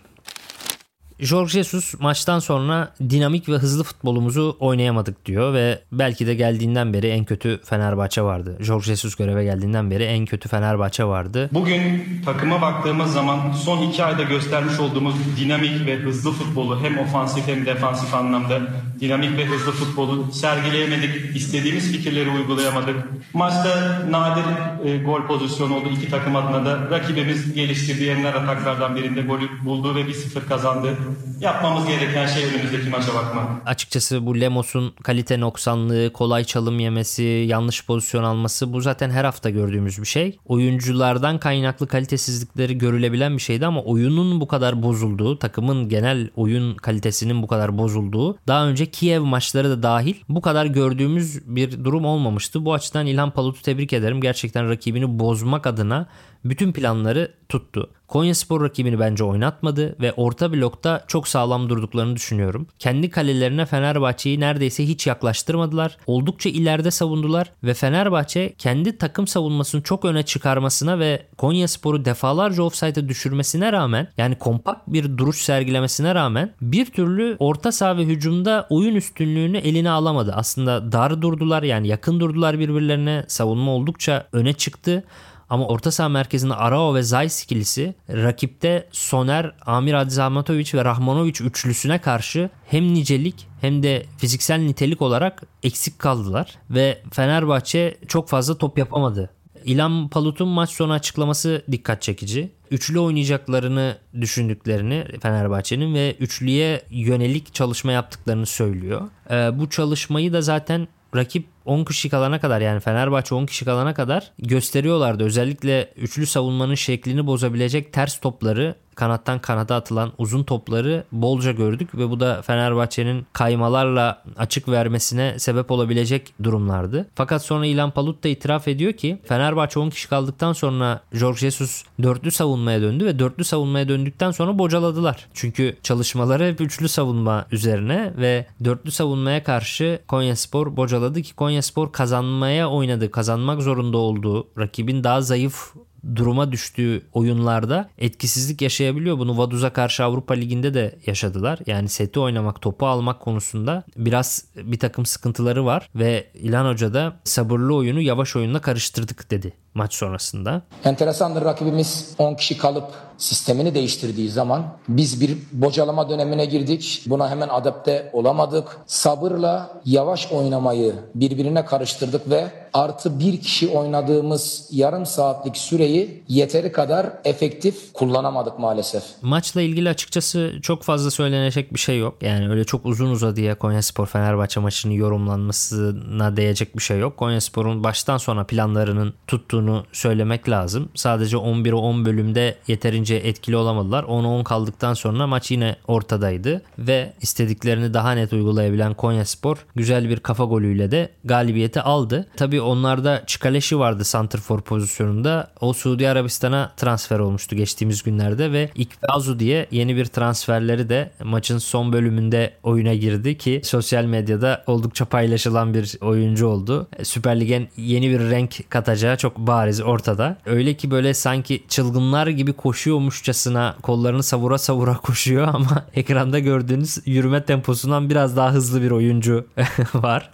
Jorge 1.19 1.51
Jesus 1.51 1.99
maçtan 1.99 2.39
sonra 2.39 2.93
dinamik 3.09 3.49
ve 3.49 3.53
hızlı 3.53 3.83
futbolumuzu 3.83 4.57
oynayamadık 4.59 5.25
diyor 5.25 5.53
ve 5.53 5.81
belki 5.91 6.27
de 6.27 6.35
geldiğinden 6.35 6.93
beri 6.93 7.07
en 7.07 7.25
kötü 7.25 7.59
Fenerbahçe 7.63 8.21
vardı. 8.21 8.57
Jorge 8.59 8.85
Jesus 8.85 9.15
göreve 9.15 9.43
geldiğinden 9.43 9.91
beri 9.91 10.03
en 10.03 10.25
kötü 10.25 10.49
Fenerbahçe 10.49 11.03
vardı. 11.03 11.49
Bugün 11.53 12.03
takıma 12.25 12.61
baktığımız 12.61 13.13
zaman 13.13 13.51
son 13.51 13.81
iki 13.81 14.03
ayda 14.03 14.23
göstermiş 14.23 14.79
olduğumuz 14.79 15.15
dinamik 15.39 15.85
ve 15.85 15.95
hızlı 15.95 16.31
futbolu 16.31 16.81
hem 16.81 16.97
ofansif 16.97 17.47
hem 17.47 17.65
defansif 17.65 18.13
anlamda 18.13 18.59
dinamik 18.99 19.37
ve 19.37 19.45
hızlı 19.45 19.71
futbolu 19.71 20.31
sergileyemedik. 20.31 21.35
İstediğimiz 21.35 21.91
fikirleri 21.91 22.29
uygulayamadık. 22.29 22.95
Maçta 23.33 24.01
nadir 24.09 24.45
e, 24.85 24.97
gol 24.97 25.21
pozisyonu 25.27 25.75
oldu 25.75 25.89
iki 25.97 26.09
takım 26.09 26.35
adına 26.35 26.65
da. 26.65 26.89
Rakibimiz 26.91 27.53
geliştirdiği 27.53 28.09
enler 28.09 28.33
ataklardan 28.33 28.95
birinde 28.95 29.21
golü 29.21 29.65
buldu 29.65 29.95
ve 29.95 30.01
1-0 30.01 30.47
kazandı. 30.49 30.97
Yapmamız 31.41 31.87
gereken 31.87 32.27
şey 32.27 32.45
önümüzdeki 32.45 32.89
maça 32.89 33.13
bakmak. 33.13 33.47
Açıkçası 33.65 34.25
bu 34.25 34.39
Lemos'un 34.39 34.93
kalite 35.03 35.39
noksanlığı, 35.39 36.13
kolay 36.13 36.43
çalım 36.43 36.79
yemesi, 36.79 37.23
yanlış 37.23 37.85
pozisyon 37.85 38.23
alması 38.23 38.73
bu 38.73 38.81
zaten 38.81 39.09
her 39.09 39.25
hafta 39.25 39.49
gördüğümüz 39.49 40.01
bir 40.01 40.07
şey. 40.07 40.39
Oyunculardan 40.45 41.39
kaynaklı 41.39 41.87
kalitesizlikleri 41.87 42.77
görülebilen 42.77 43.33
bir 43.33 43.41
şeydi 43.41 43.65
ama 43.65 43.81
oyunun 43.81 44.41
bu 44.41 44.47
kadar 44.47 44.83
bozulduğu, 44.83 45.39
takımın 45.39 45.89
genel 45.89 46.29
oyun 46.35 46.75
kalitesinin 46.75 47.43
bu 47.43 47.47
kadar 47.47 47.77
bozulduğu, 47.77 48.37
daha 48.47 48.67
önce 48.67 48.85
Kiev 48.85 49.21
maçları 49.21 49.69
da 49.69 49.83
dahil 49.83 50.15
bu 50.29 50.41
kadar 50.41 50.65
gördüğümüz 50.65 51.55
bir 51.55 51.83
durum 51.83 52.05
olmamıştı. 52.05 52.65
Bu 52.65 52.73
açıdan 52.73 53.05
İlhan 53.05 53.31
Palut'u 53.31 53.61
tebrik 53.61 53.93
ederim. 53.93 54.21
Gerçekten 54.21 54.69
rakibini 54.69 55.19
bozmak 55.19 55.67
adına 55.67 56.07
bütün 56.45 56.71
planları 56.71 57.33
tuttu. 57.49 57.89
Konya 58.07 58.35
Spor 58.35 58.63
rakibini 58.63 58.99
bence 58.99 59.23
oynatmadı 59.23 59.95
ve 59.99 60.13
orta 60.13 60.53
blokta 60.53 61.03
çok 61.07 61.27
sağlam 61.27 61.69
durduklarını 61.69 62.15
düşünüyorum. 62.15 62.67
Kendi 62.79 63.09
kalelerine 63.09 63.65
Fenerbahçe'yi 63.65 64.39
neredeyse 64.39 64.87
hiç 64.87 65.07
yaklaştırmadılar. 65.07 65.97
Oldukça 66.07 66.49
ileride 66.49 66.91
savundular 66.91 67.51
ve 67.63 67.73
Fenerbahçe 67.73 68.53
kendi 68.57 68.97
takım 68.97 69.27
savunmasını 69.27 69.81
çok 69.81 70.05
öne 70.05 70.23
çıkarmasına 70.23 70.99
ve 70.99 71.25
Konya 71.37 71.67
Spor'u 71.67 72.05
defalarca 72.05 72.63
offside'e 72.63 73.09
düşürmesine 73.09 73.71
rağmen 73.71 74.07
yani 74.17 74.35
kompakt 74.35 74.87
bir 74.87 75.17
duruş 75.17 75.37
sergilemesine 75.37 76.15
rağmen 76.15 76.53
bir 76.61 76.85
türlü 76.85 77.35
orta 77.39 77.71
saha 77.71 77.97
ve 77.97 78.05
hücumda 78.05 78.67
oyun 78.69 78.95
üstünlüğünü 78.95 79.57
eline 79.57 79.89
alamadı. 79.89 80.33
Aslında 80.35 80.91
dar 80.91 81.21
durdular 81.21 81.63
yani 81.63 81.87
yakın 81.87 82.19
durdular 82.19 82.59
birbirlerine. 82.59 83.25
Savunma 83.27 83.71
oldukça 83.71 84.27
öne 84.31 84.53
çıktı. 84.53 85.03
Ama 85.49 85.67
orta 85.67 85.91
saha 85.91 86.09
merkezinde 86.09 86.53
Arao 86.53 86.95
ve 86.95 87.03
Zayis 87.03 87.43
ikilisi 87.43 87.95
rakipte 88.09 88.87
Soner, 88.91 89.51
Amir 89.65 89.93
Adzamatovic 89.93 90.69
ve 90.73 90.85
Rahmanovic 90.85 91.43
üçlüsüne 91.43 92.01
karşı 92.01 92.49
hem 92.65 92.93
nicelik 92.93 93.47
hem 93.61 93.83
de 93.83 94.05
fiziksel 94.17 94.59
nitelik 94.59 95.01
olarak 95.01 95.43
eksik 95.63 95.99
kaldılar 95.99 96.55
ve 96.69 97.01
Fenerbahçe 97.11 97.97
çok 98.07 98.29
fazla 98.29 98.57
top 98.57 98.77
yapamadı. 98.77 99.29
İlhan 99.65 100.07
Palut'un 100.07 100.47
maç 100.47 100.69
sonu 100.69 100.93
açıklaması 100.93 101.63
dikkat 101.71 102.01
çekici. 102.01 102.51
Üçlü 102.71 102.99
oynayacaklarını 102.99 103.97
düşündüklerini 104.21 105.05
Fenerbahçe'nin 105.21 105.93
ve 105.93 106.15
üçlüye 106.19 106.81
yönelik 106.89 107.53
çalışma 107.53 107.91
yaptıklarını 107.91 108.45
söylüyor. 108.45 109.01
Ee, 109.29 109.59
bu 109.59 109.69
çalışmayı 109.69 110.33
da 110.33 110.41
zaten 110.41 110.87
rakip 111.17 111.45
10 111.65 111.83
kişi 111.83 112.09
kalana 112.09 112.39
kadar 112.39 112.61
yani 112.61 112.79
Fenerbahçe 112.79 113.35
10 113.35 113.45
kişi 113.45 113.65
kalana 113.65 113.93
kadar 113.93 114.31
gösteriyorlardı. 114.39 115.23
Özellikle 115.23 115.93
üçlü 115.95 116.25
savunmanın 116.25 116.75
şeklini 116.75 117.27
bozabilecek 117.27 117.93
ters 117.93 118.19
topları 118.19 118.75
kanattan 118.97 119.39
kanada 119.39 119.75
atılan 119.75 120.11
uzun 120.17 120.43
topları 120.43 121.03
bolca 121.11 121.51
gördük 121.51 121.89
ve 121.95 122.09
bu 122.09 122.19
da 122.19 122.41
Fenerbahçe'nin 122.41 123.25
kaymalarla 123.33 124.23
açık 124.37 124.69
vermesine 124.69 125.39
sebep 125.39 125.71
olabilecek 125.71 126.33
durumlardı. 126.43 127.09
Fakat 127.15 127.43
sonra 127.43 127.65
İlhan 127.65 127.91
Palut 127.91 128.23
da 128.23 128.27
itiraf 128.27 128.67
ediyor 128.67 128.93
ki 128.93 129.21
Fenerbahçe 129.23 129.79
10 129.79 129.89
kişi 129.89 130.09
kaldıktan 130.09 130.53
sonra 130.53 131.01
Jorge 131.13 131.39
Jesus 131.39 131.83
dörtlü 132.03 132.31
savunmaya 132.31 132.81
döndü 132.81 133.05
ve 133.05 133.19
dörtlü 133.19 133.43
savunmaya 133.43 133.89
döndükten 133.89 134.31
sonra 134.31 134.59
bocaladılar. 134.59 135.27
Çünkü 135.33 135.77
çalışmaları 135.83 136.45
hep 136.45 136.61
üçlü 136.61 136.89
savunma 136.89 137.45
üzerine 137.51 138.13
ve 138.17 138.45
dörtlü 138.63 138.91
savunmaya 138.91 139.43
karşı 139.43 139.99
Konyaspor 140.07 140.77
bocaladı 140.77 141.21
ki 141.21 141.35
Konyaspor 141.35 141.91
kazanmaya 141.91 142.69
oynadı. 142.69 143.11
Kazanmak 143.11 143.61
zorunda 143.61 143.97
olduğu 143.97 144.47
rakibin 144.57 145.03
daha 145.03 145.21
zayıf 145.21 145.73
duruma 146.15 146.51
düştüğü 146.51 147.01
oyunlarda 147.13 147.89
etkisizlik 147.97 148.61
yaşayabiliyor. 148.61 149.17
Bunu 149.19 149.37
Vaduz'a 149.37 149.73
karşı 149.73 150.03
Avrupa 150.03 150.33
Ligi'nde 150.33 150.73
de 150.73 150.99
yaşadılar. 151.05 151.59
Yani 151.65 151.89
seti 151.89 152.19
oynamak, 152.19 152.61
topu 152.61 152.87
almak 152.87 153.19
konusunda 153.19 153.83
biraz 153.97 154.45
bir 154.55 154.79
takım 154.79 155.05
sıkıntıları 155.05 155.65
var 155.65 155.89
ve 155.95 156.27
İlhan 156.33 156.73
Hoca 156.73 156.93
da 156.93 157.19
sabırlı 157.23 157.75
oyunu 157.75 158.01
yavaş 158.01 158.35
oyunla 158.35 158.61
karıştırdık 158.61 159.31
dedi 159.31 159.53
maç 159.77 159.93
sonrasında. 159.93 160.61
Enteresandır 160.83 161.45
rakibimiz 161.45 162.15
10 162.17 162.35
kişi 162.35 162.57
kalıp 162.57 162.85
sistemini 163.17 163.75
değiştirdiği 163.75 164.29
zaman 164.29 164.65
biz 164.87 165.21
bir 165.21 165.37
bocalama 165.51 166.09
dönemine 166.09 166.45
girdik. 166.45 167.03
Buna 167.05 167.29
hemen 167.29 167.49
adapte 167.49 168.09
olamadık. 168.13 168.77
Sabırla 168.87 169.81
yavaş 169.85 170.31
oynamayı 170.31 170.95
birbirine 171.15 171.65
karıştırdık 171.65 172.29
ve 172.29 172.51
artı 172.73 173.19
bir 173.19 173.41
kişi 173.41 173.67
oynadığımız 173.67 174.67
yarım 174.71 175.05
saatlik 175.05 175.57
süreyi 175.57 176.23
yeteri 176.27 176.71
kadar 176.71 177.09
efektif 177.23 177.93
kullanamadık 177.93 178.59
maalesef. 178.59 179.03
Maçla 179.21 179.61
ilgili 179.61 179.89
açıkçası 179.89 180.53
çok 180.61 180.83
fazla 180.83 181.11
söylenecek 181.11 181.73
bir 181.73 181.79
şey 181.79 181.99
yok. 181.99 182.15
Yani 182.21 182.49
öyle 182.49 182.63
çok 182.63 182.85
uzun 182.85 183.11
uzadıya 183.11 183.57
Konyaspor 183.57 184.05
Fenerbahçe 184.05 184.59
maçının 184.59 184.93
yorumlanmasına 184.93 186.37
değecek 186.37 186.77
bir 186.77 186.81
şey 186.81 186.99
yok. 186.99 187.17
Konyaspor'un 187.17 187.83
baştan 187.83 188.17
sona 188.17 188.43
planlarının 188.43 189.13
tuttuğunu 189.27 189.66
söylemek 189.91 190.49
lazım. 190.49 190.89
Sadece 190.95 191.37
11'e 191.37 191.73
10 191.73 192.05
bölümde 192.05 192.55
yeterince 192.67 193.15
etkili 193.15 193.55
olamadılar. 193.57 194.03
10'a 194.03 194.27
10 194.27 194.43
kaldıktan 194.43 194.93
sonra 194.93 195.27
maç 195.27 195.51
yine 195.51 195.75
ortadaydı 195.87 196.61
ve 196.79 197.13
istediklerini 197.21 197.93
daha 197.93 198.11
net 198.11 198.33
uygulayabilen 198.33 198.93
Konyaspor 198.93 199.57
güzel 199.75 200.09
bir 200.09 200.19
kafa 200.19 200.43
golüyle 200.43 200.91
de 200.91 201.09
galibiyeti 201.23 201.81
aldı. 201.81 202.27
Tabii 202.37 202.61
onlarda 202.61 203.23
Çikaleşi 203.27 203.79
vardı 203.79 204.03
santrfor 204.03 204.61
pozisyonunda. 204.61 205.51
O 205.61 205.73
Suudi 205.73 206.09
Arabistan'a 206.09 206.71
transfer 206.77 207.19
olmuştu 207.19 207.55
geçtiğimiz 207.55 208.03
günlerde 208.03 208.51
ve 208.51 208.69
İkbazu 208.75 209.39
diye 209.39 209.67
yeni 209.71 209.95
bir 209.95 210.05
transferleri 210.05 210.89
de 210.89 211.11
maçın 211.23 211.57
son 211.57 211.93
bölümünde 211.93 212.53
oyuna 212.63 212.93
girdi 212.93 213.37
ki 213.37 213.61
sosyal 213.63 214.03
medyada 214.05 214.63
oldukça 214.67 215.05
paylaşılan 215.05 215.73
bir 215.73 215.97
oyuncu 216.01 216.47
oldu. 216.47 216.87
Süper 217.03 217.39
Lig'e 217.39 217.67
yeni 217.77 218.09
bir 218.09 218.19
renk 218.19 218.69
katacağı 218.69 219.17
çok 219.17 219.37
bariz 219.37 219.56
ortada. 219.83 220.37
Öyle 220.45 220.73
ki 220.73 220.91
böyle 220.91 221.13
sanki 221.13 221.63
çılgınlar 221.67 222.27
gibi 222.27 222.53
koşuyormuşçasına 222.53 223.75
kollarını 223.81 224.23
savura 224.23 224.57
savura 224.57 224.97
koşuyor 225.03 225.47
ama 225.47 225.85
ekranda 225.93 226.39
gördüğünüz 226.39 226.97
yürüme 227.05 227.45
temposundan 227.45 228.09
biraz 228.09 228.37
daha 228.37 228.53
hızlı 228.53 228.81
bir 228.81 228.91
oyuncu 228.91 229.47
var. 229.93 230.29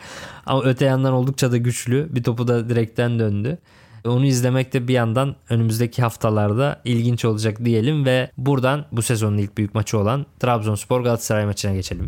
Ama 0.46 0.64
öte 0.64 0.86
yandan 0.86 1.14
oldukça 1.14 1.52
da 1.52 1.58
güçlü. 1.58 2.08
Bir 2.16 2.24
topu 2.24 2.48
da 2.48 2.70
direkten 2.70 3.20
döndü. 3.20 3.58
Onu 4.06 4.26
izlemek 4.26 4.74
de 4.74 4.88
bir 4.88 4.94
yandan 4.94 5.36
önümüzdeki 5.50 6.02
haftalarda 6.02 6.82
ilginç 6.86 7.26
olacak 7.26 7.66
diyelim 7.66 8.06
ve 8.06 8.32
buradan 8.38 8.86
bu 8.92 9.02
sezonun 9.02 9.38
ilk 9.38 9.58
büyük 9.58 9.76
maçı 9.76 9.98
olan 9.98 10.26
Trabzonspor 10.40 11.02
Galatasaray 11.02 11.46
maçına 11.46 11.74
geçelim. 11.74 12.08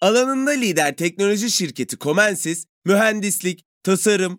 Alanında 0.00 0.50
lider 0.50 0.96
teknoloji 0.96 1.50
şirketi 1.50 1.98
Comensis, 1.98 2.66
mühendislik, 2.84 3.64
tasarım, 3.82 4.38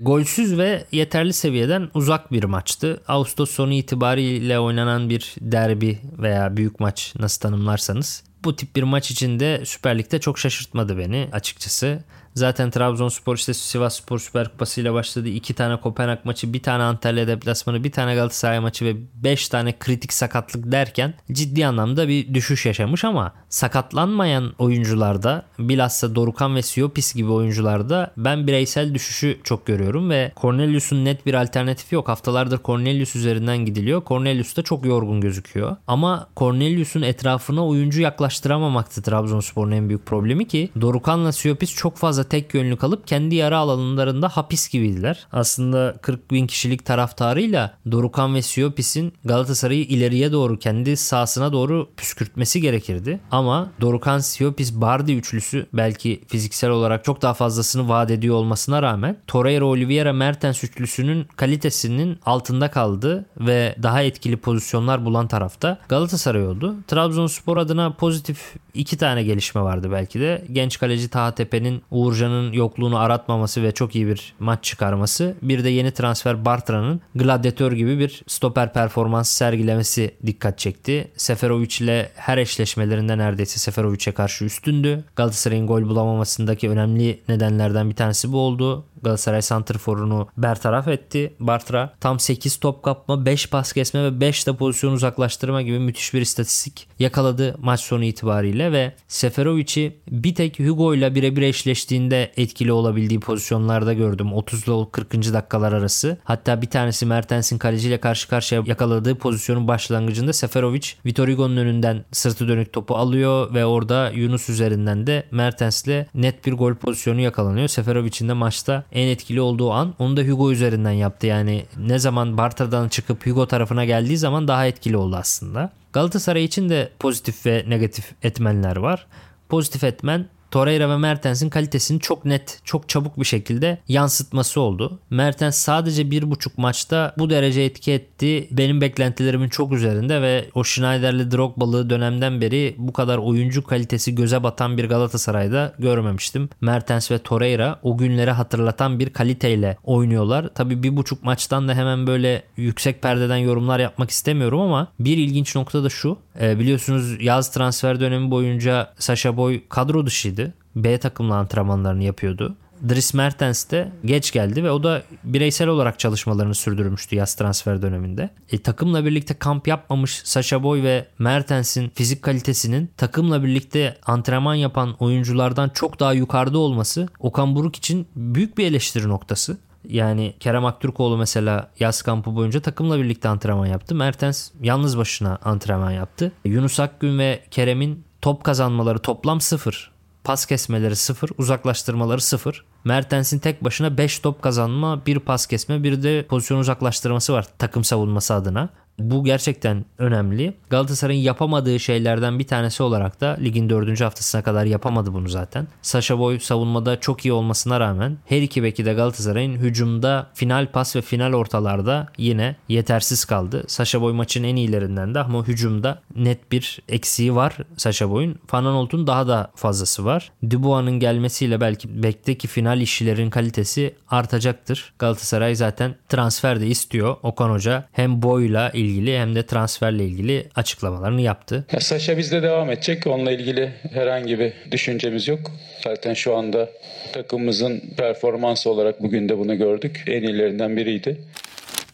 Golsüz 0.00 0.58
ve 0.58 0.84
yeterli 0.92 1.32
seviyeden 1.32 1.90
uzak 1.94 2.32
bir 2.32 2.44
maçtı. 2.44 3.02
Ağustos 3.08 3.50
sonu 3.50 3.72
itibariyle 3.72 4.58
oynanan 4.58 5.10
bir 5.10 5.34
derbi 5.40 5.98
veya 6.18 6.56
büyük 6.56 6.80
maç 6.80 7.14
nasıl 7.18 7.40
tanımlarsanız. 7.40 8.24
Bu 8.44 8.56
tip 8.56 8.76
bir 8.76 8.82
maç 8.82 9.10
içinde 9.10 9.62
Süper 9.64 9.98
Lig'de 9.98 10.20
çok 10.20 10.38
şaşırtmadı 10.38 10.98
beni 10.98 11.28
açıkçası. 11.32 12.04
Zaten 12.36 12.70
Trabzonspor 12.70 13.36
işte 13.36 13.54
Sivas 13.54 13.96
Spor 13.96 14.18
Süper 14.18 14.48
Kupası 14.48 14.80
ile 14.80 14.92
başladı. 14.92 15.28
İki 15.28 15.54
tane 15.54 15.80
Kopenhag 15.80 16.18
maçı, 16.24 16.52
bir 16.52 16.62
tane 16.62 16.82
Antalya 16.82 17.28
deplasmanı, 17.28 17.84
bir 17.84 17.92
tane 17.92 18.14
Galatasaray 18.14 18.60
maçı 18.60 18.84
ve 18.84 18.96
beş 19.14 19.48
tane 19.48 19.78
kritik 19.78 20.12
sakatlık 20.12 20.72
derken 20.72 21.14
ciddi 21.32 21.66
anlamda 21.66 22.08
bir 22.08 22.34
düşüş 22.34 22.66
yaşamış 22.66 23.04
ama 23.04 23.32
sakatlanmayan 23.48 24.52
oyuncularda 24.58 25.46
bilhassa 25.58 26.14
Dorukan 26.14 26.56
ve 26.56 26.62
Siopis 26.62 27.14
gibi 27.14 27.30
oyuncularda 27.30 28.12
ben 28.16 28.46
bireysel 28.46 28.94
düşüşü 28.94 29.38
çok 29.44 29.66
görüyorum 29.66 30.10
ve 30.10 30.32
Cornelius'un 30.40 31.04
net 31.04 31.26
bir 31.26 31.34
alternatifi 31.34 31.94
yok. 31.94 32.08
Haftalardır 32.08 32.60
Cornelius 32.64 33.16
üzerinden 33.16 33.58
gidiliyor. 33.58 34.02
Cornelius 34.06 34.56
da 34.56 34.62
çok 34.62 34.86
yorgun 34.86 35.20
gözüküyor. 35.20 35.76
Ama 35.86 36.28
Cornelius'un 36.36 37.02
etrafına 37.02 37.66
oyuncu 37.66 38.00
yaklaştıramamakta 38.00 39.02
Trabzonspor'un 39.02 39.72
en 39.72 39.88
büyük 39.88 40.06
problemi 40.06 40.48
ki 40.48 40.70
Dorukan'la 40.80 41.32
Siopis 41.32 41.74
çok 41.74 41.96
fazla 41.96 42.25
tek 42.28 42.54
yönlü 42.54 42.76
kalıp 42.76 43.06
kendi 43.06 43.34
yara 43.34 43.58
alanlarında 43.58 44.28
hapis 44.28 44.68
gibiydiler. 44.68 45.26
Aslında 45.32 45.96
40 46.02 46.30
bin 46.30 46.46
kişilik 46.46 46.84
taraftarıyla 46.84 47.74
Dorukan 47.90 48.34
ve 48.34 48.42
Siopis'in 48.42 49.12
Galatasaray'ı 49.24 49.84
ileriye 49.84 50.32
doğru 50.32 50.58
kendi 50.58 50.96
sahasına 50.96 51.52
doğru 51.52 51.88
püskürtmesi 51.96 52.60
gerekirdi. 52.60 53.20
Ama 53.30 53.72
Dorukan 53.80 54.18
Siopis 54.18 54.74
Bardi 54.74 55.12
üçlüsü 55.12 55.66
belki 55.72 56.20
fiziksel 56.28 56.70
olarak 56.70 57.04
çok 57.04 57.22
daha 57.22 57.34
fazlasını 57.34 57.88
vaat 57.88 58.10
ediyor 58.10 58.34
olmasına 58.34 58.82
rağmen 58.82 59.16
Torreira 59.26 59.64
Oliveira 59.64 60.12
Mertens 60.12 60.64
üçlüsünün 60.64 61.26
kalitesinin 61.36 62.18
altında 62.26 62.70
kaldı 62.70 63.26
ve 63.40 63.76
daha 63.82 64.02
etkili 64.02 64.36
pozisyonlar 64.36 65.04
bulan 65.04 65.28
tarafta 65.28 65.78
Galatasaray 65.88 66.46
oldu. 66.46 66.74
Trabzonspor 66.88 67.56
adına 67.56 67.92
pozitif 67.92 68.54
iki 68.74 68.96
tane 68.96 69.22
gelişme 69.22 69.60
vardı 69.60 69.88
belki 69.92 70.20
de. 70.20 70.44
Genç 70.52 70.78
kaleci 70.78 71.08
Taha 71.08 71.34
Tepe'nin 71.34 71.82
Uğurcan'ın 72.16 72.52
yokluğunu 72.52 72.98
aratmaması 72.98 73.62
ve 73.62 73.72
çok 73.72 73.94
iyi 73.94 74.06
bir 74.06 74.34
maç 74.38 74.64
çıkarması. 74.64 75.36
Bir 75.42 75.64
de 75.64 75.68
yeni 75.68 75.90
transfer 75.90 76.44
Bartra'nın 76.44 77.00
gladyatör 77.14 77.72
gibi 77.72 77.98
bir 77.98 78.22
stoper 78.26 78.72
performans 78.72 79.30
sergilemesi 79.30 80.14
dikkat 80.26 80.58
çekti. 80.58 81.10
Seferovic 81.16 81.76
ile 81.80 82.10
her 82.14 82.38
eşleşmelerinde 82.38 83.18
neredeyse 83.18 83.58
Seferovic'e 83.58 84.12
karşı 84.12 84.44
üstündü. 84.44 85.04
Galatasaray'ın 85.16 85.66
gol 85.66 85.82
bulamamasındaki 85.82 86.70
önemli 86.70 87.20
nedenlerden 87.28 87.90
bir 87.90 87.94
tanesi 87.94 88.32
bu 88.32 88.38
oldu. 88.38 88.84
Galatasaray 89.02 89.42
santrforunu 89.42 90.28
bertaraf 90.36 90.88
etti. 90.88 91.32
Bartra 91.40 91.94
tam 92.00 92.20
8 92.20 92.56
top 92.56 92.82
kapma, 92.82 93.26
5 93.26 93.50
pas 93.50 93.72
kesme 93.72 94.04
ve 94.04 94.20
5 94.20 94.46
de 94.46 94.56
pozisyon 94.56 94.92
uzaklaştırma 94.92 95.62
gibi 95.62 95.78
müthiş 95.78 96.14
bir 96.14 96.20
istatistik 96.20 96.88
yakaladı 96.98 97.56
maç 97.58 97.80
sonu 97.80 98.04
itibariyle 98.04 98.72
ve 98.72 98.92
Seferovic'i 99.08 99.96
bir 100.10 100.34
tek 100.34 100.58
Hugo 100.58 100.94
ile 100.94 101.14
birebir 101.14 101.42
eşleştiğinde 101.42 102.05
etkili 102.14 102.72
olabildiği 102.72 103.20
pozisyonlarda 103.20 103.92
gördüm. 103.92 104.32
30 104.32 104.68
ile 104.68 104.90
40. 104.92 105.12
dakikalar 105.12 105.72
arası. 105.72 106.18
Hatta 106.24 106.62
bir 106.62 106.66
tanesi 106.66 107.06
Mertens'in 107.06 107.58
kaleciyle 107.58 108.00
karşı 108.00 108.28
karşıya 108.28 108.62
yakaladığı 108.66 109.14
pozisyonun 109.14 109.68
başlangıcında 109.68 110.32
Seferovic 110.32 110.88
Vitor 111.06 111.28
Hugo'nun 111.28 111.56
önünden 111.56 112.04
sırtı 112.12 112.48
dönük 112.48 112.72
topu 112.72 112.94
alıyor 112.94 113.54
ve 113.54 113.64
orada 113.64 114.10
Yunus 114.10 114.48
üzerinden 114.48 115.06
de 115.06 115.26
Mertens'le 115.30 116.06
net 116.14 116.46
bir 116.46 116.52
gol 116.52 116.74
pozisyonu 116.74 117.20
yakalanıyor. 117.20 117.68
Seferovic'in 117.68 118.28
de 118.28 118.32
maçta 118.32 118.84
en 118.92 119.08
etkili 119.08 119.40
olduğu 119.40 119.72
an 119.72 119.94
onu 119.98 120.16
da 120.16 120.22
Hugo 120.22 120.52
üzerinden 120.52 120.90
yaptı. 120.90 121.26
Yani 121.26 121.66
ne 121.76 121.98
zaman 121.98 122.38
Bartra'dan 122.38 122.88
çıkıp 122.88 123.26
Hugo 123.26 123.46
tarafına 123.46 123.84
geldiği 123.84 124.18
zaman 124.18 124.48
daha 124.48 124.66
etkili 124.66 124.96
oldu 124.96 125.16
aslında. 125.16 125.72
Galatasaray 125.92 126.44
için 126.44 126.68
de 126.68 126.92
pozitif 126.98 127.46
ve 127.46 127.64
negatif 127.68 128.12
etmenler 128.22 128.76
var. 128.76 129.06
Pozitif 129.48 129.84
etmen 129.84 130.28
Torreira 130.56 130.88
ve 130.88 130.96
Mertens'in 130.96 131.50
kalitesini 131.50 132.00
çok 132.00 132.24
net, 132.24 132.60
çok 132.64 132.88
çabuk 132.88 133.20
bir 133.20 133.24
şekilde 133.24 133.78
yansıtması 133.88 134.60
oldu. 134.60 134.98
Mertens 135.10 135.56
sadece 135.56 136.10
bir 136.10 136.30
buçuk 136.30 136.58
maçta 136.58 137.14
bu 137.18 137.30
derece 137.30 137.62
etki 137.62 137.92
etti. 137.92 138.48
Benim 138.50 138.80
beklentilerimin 138.80 139.48
çok 139.48 139.72
üzerinde 139.72 140.22
ve 140.22 140.44
o 140.54 140.64
Schneider'li 140.64 141.30
Drogba'lı 141.30 141.90
dönemden 141.90 142.40
beri 142.40 142.74
bu 142.78 142.92
kadar 142.92 143.18
oyuncu 143.18 143.64
kalitesi 143.64 144.14
göze 144.14 144.42
batan 144.42 144.78
bir 144.78 144.84
Galatasaray'da 144.84 145.74
görmemiştim. 145.78 146.48
Mertens 146.60 147.10
ve 147.10 147.18
Torreira 147.18 147.78
o 147.82 147.96
günleri 147.96 148.30
hatırlatan 148.30 148.98
bir 148.98 149.10
kaliteyle 149.10 149.76
oynuyorlar. 149.84 150.48
Tabi 150.54 150.82
bir 150.82 150.96
buçuk 150.96 151.22
maçtan 151.22 151.68
da 151.68 151.74
hemen 151.74 152.06
böyle 152.06 152.42
yüksek 152.56 153.02
perdeden 153.02 153.36
yorumlar 153.36 153.80
yapmak 153.80 154.10
istemiyorum 154.10 154.60
ama 154.60 154.88
bir 155.00 155.16
ilginç 155.16 155.56
nokta 155.56 155.84
da 155.84 155.88
şu. 155.88 156.18
E, 156.40 156.58
biliyorsunuz 156.58 157.22
yaz 157.22 157.52
transfer 157.52 158.00
dönemi 158.00 158.30
boyunca 158.30 158.94
Sasha 158.98 159.36
Boy 159.36 159.62
kadro 159.68 160.06
dışıydı. 160.06 160.54
B 160.76 160.98
takımla 160.98 161.34
antrenmanlarını 161.36 162.04
yapıyordu. 162.04 162.56
Dries 162.88 163.14
Mertens 163.14 163.70
de 163.70 163.92
geç 164.04 164.32
geldi 164.32 164.64
ve 164.64 164.70
o 164.70 164.82
da 164.82 165.02
bireysel 165.24 165.68
olarak 165.68 165.98
çalışmalarını 165.98 166.54
sürdürmüştü 166.54 167.16
yaz 167.16 167.34
transfer 167.34 167.82
döneminde. 167.82 168.30
E, 168.52 168.58
takımla 168.58 169.04
birlikte 169.04 169.34
kamp 169.34 169.68
yapmamış 169.68 170.20
Sasha 170.24 170.62
Boy 170.62 170.82
ve 170.82 171.06
Mertens'in 171.18 171.88
fizik 171.88 172.22
kalitesinin 172.22 172.90
takımla 172.96 173.42
birlikte 173.44 173.96
antrenman 174.06 174.54
yapan 174.54 174.96
oyunculardan 174.98 175.68
çok 175.68 176.00
daha 176.00 176.12
yukarıda 176.12 176.58
olması 176.58 177.08
Okan 177.18 177.56
Buruk 177.56 177.76
için 177.76 178.06
büyük 178.16 178.58
bir 178.58 178.66
eleştiri 178.66 179.08
noktası. 179.08 179.58
Yani 179.88 180.34
Kerem 180.40 180.64
Aktürkoğlu 180.64 181.16
mesela 181.16 181.70
yaz 181.80 182.02
kampı 182.02 182.34
boyunca 182.34 182.60
takımla 182.60 182.98
birlikte 182.98 183.28
antrenman 183.28 183.66
yaptı. 183.66 183.94
Mertens 183.94 184.50
yalnız 184.62 184.98
başına 184.98 185.38
antrenman 185.44 185.90
yaptı. 185.90 186.32
Yunus 186.44 186.80
Akgün 186.80 187.18
ve 187.18 187.42
Kerem'in 187.50 188.04
top 188.22 188.44
kazanmaları 188.44 188.98
toplam 188.98 189.40
sıfır. 189.40 189.90
Pas 190.24 190.46
kesmeleri 190.46 190.96
sıfır, 190.96 191.30
uzaklaştırmaları 191.38 192.20
sıfır. 192.20 192.64
Mertens'in 192.84 193.38
tek 193.38 193.64
başına 193.64 193.98
5 193.98 194.18
top 194.18 194.42
kazanma, 194.42 195.06
bir 195.06 195.18
pas 195.18 195.46
kesme, 195.46 195.82
bir 195.82 196.02
de 196.02 196.26
pozisyon 196.26 196.58
uzaklaştırması 196.58 197.32
var 197.32 197.46
takım 197.58 197.84
savunması 197.84 198.34
adına. 198.34 198.68
Bu 198.98 199.24
gerçekten 199.24 199.84
önemli. 199.98 200.54
Galatasaray'ın 200.70 201.20
yapamadığı 201.20 201.80
şeylerden 201.80 202.38
bir 202.38 202.46
tanesi 202.46 202.82
olarak 202.82 203.20
da 203.20 203.36
ligin 203.40 203.70
dördüncü 203.70 204.04
haftasına 204.04 204.42
kadar 204.42 204.64
yapamadı 204.64 205.14
bunu 205.14 205.28
zaten. 205.28 205.66
Sasha 205.82 206.18
Boy 206.18 206.40
savunmada 206.40 207.00
çok 207.00 207.24
iyi 207.24 207.32
olmasına 207.32 207.80
rağmen 207.80 208.16
her 208.26 208.42
iki 208.42 208.62
beki 208.62 208.84
de 208.84 208.92
Galatasaray'ın 208.92 209.56
hücumda 209.56 210.26
final 210.34 210.66
pas 210.66 210.96
ve 210.96 211.02
final 211.02 211.32
ortalarda 211.32 212.08
yine 212.18 212.56
yetersiz 212.68 213.24
kaldı. 213.24 213.64
Sasha 213.66 214.00
Boy 214.00 214.12
maçın 214.12 214.44
en 214.44 214.56
iyilerinden 214.56 215.14
de 215.14 215.20
ama 215.20 215.46
hücumda 215.46 216.02
net 216.16 216.52
bir 216.52 216.78
eksiği 216.88 217.34
var 217.34 217.56
Sasha 217.76 218.10
Boy'un. 218.10 218.38
Fananolt'un 218.46 219.06
daha 219.06 219.28
da 219.28 219.50
fazlası 219.54 220.04
var. 220.04 220.32
Dubois'ın 220.50 221.00
gelmesiyle 221.00 221.60
belki 221.60 222.02
bekteki 222.02 222.48
final 222.48 222.80
işçilerin 222.80 223.30
kalitesi 223.30 223.94
artacaktır. 224.08 224.92
Galatasaray 224.98 225.54
zaten 225.54 225.94
transfer 226.08 226.60
de 226.60 226.66
istiyor. 226.66 227.16
Okan 227.22 227.50
Hoca 227.50 227.88
hem 227.92 228.22
boyla 228.22 228.70
ilgili 228.70 228.85
hem 229.18 229.34
de 229.34 229.46
transferle 229.46 230.04
ilgili 230.04 230.46
açıklamalarını 230.54 231.20
yaptı. 231.20 231.64
Ya 231.72 231.80
Saşa 231.80 232.18
bizde 232.18 232.42
devam 232.42 232.70
edecek. 232.70 233.06
Onunla 233.06 233.32
ilgili 233.32 233.72
herhangi 233.92 234.38
bir 234.38 234.52
düşüncemiz 234.70 235.28
yok. 235.28 235.40
Zaten 235.84 236.14
şu 236.14 236.36
anda 236.36 236.68
takımımızın 237.12 237.82
performansı 237.96 238.70
olarak 238.70 239.02
bugün 239.02 239.28
de 239.28 239.38
bunu 239.38 239.58
gördük. 239.58 240.04
En 240.06 240.22
iyilerinden 240.22 240.76
biriydi. 240.76 241.16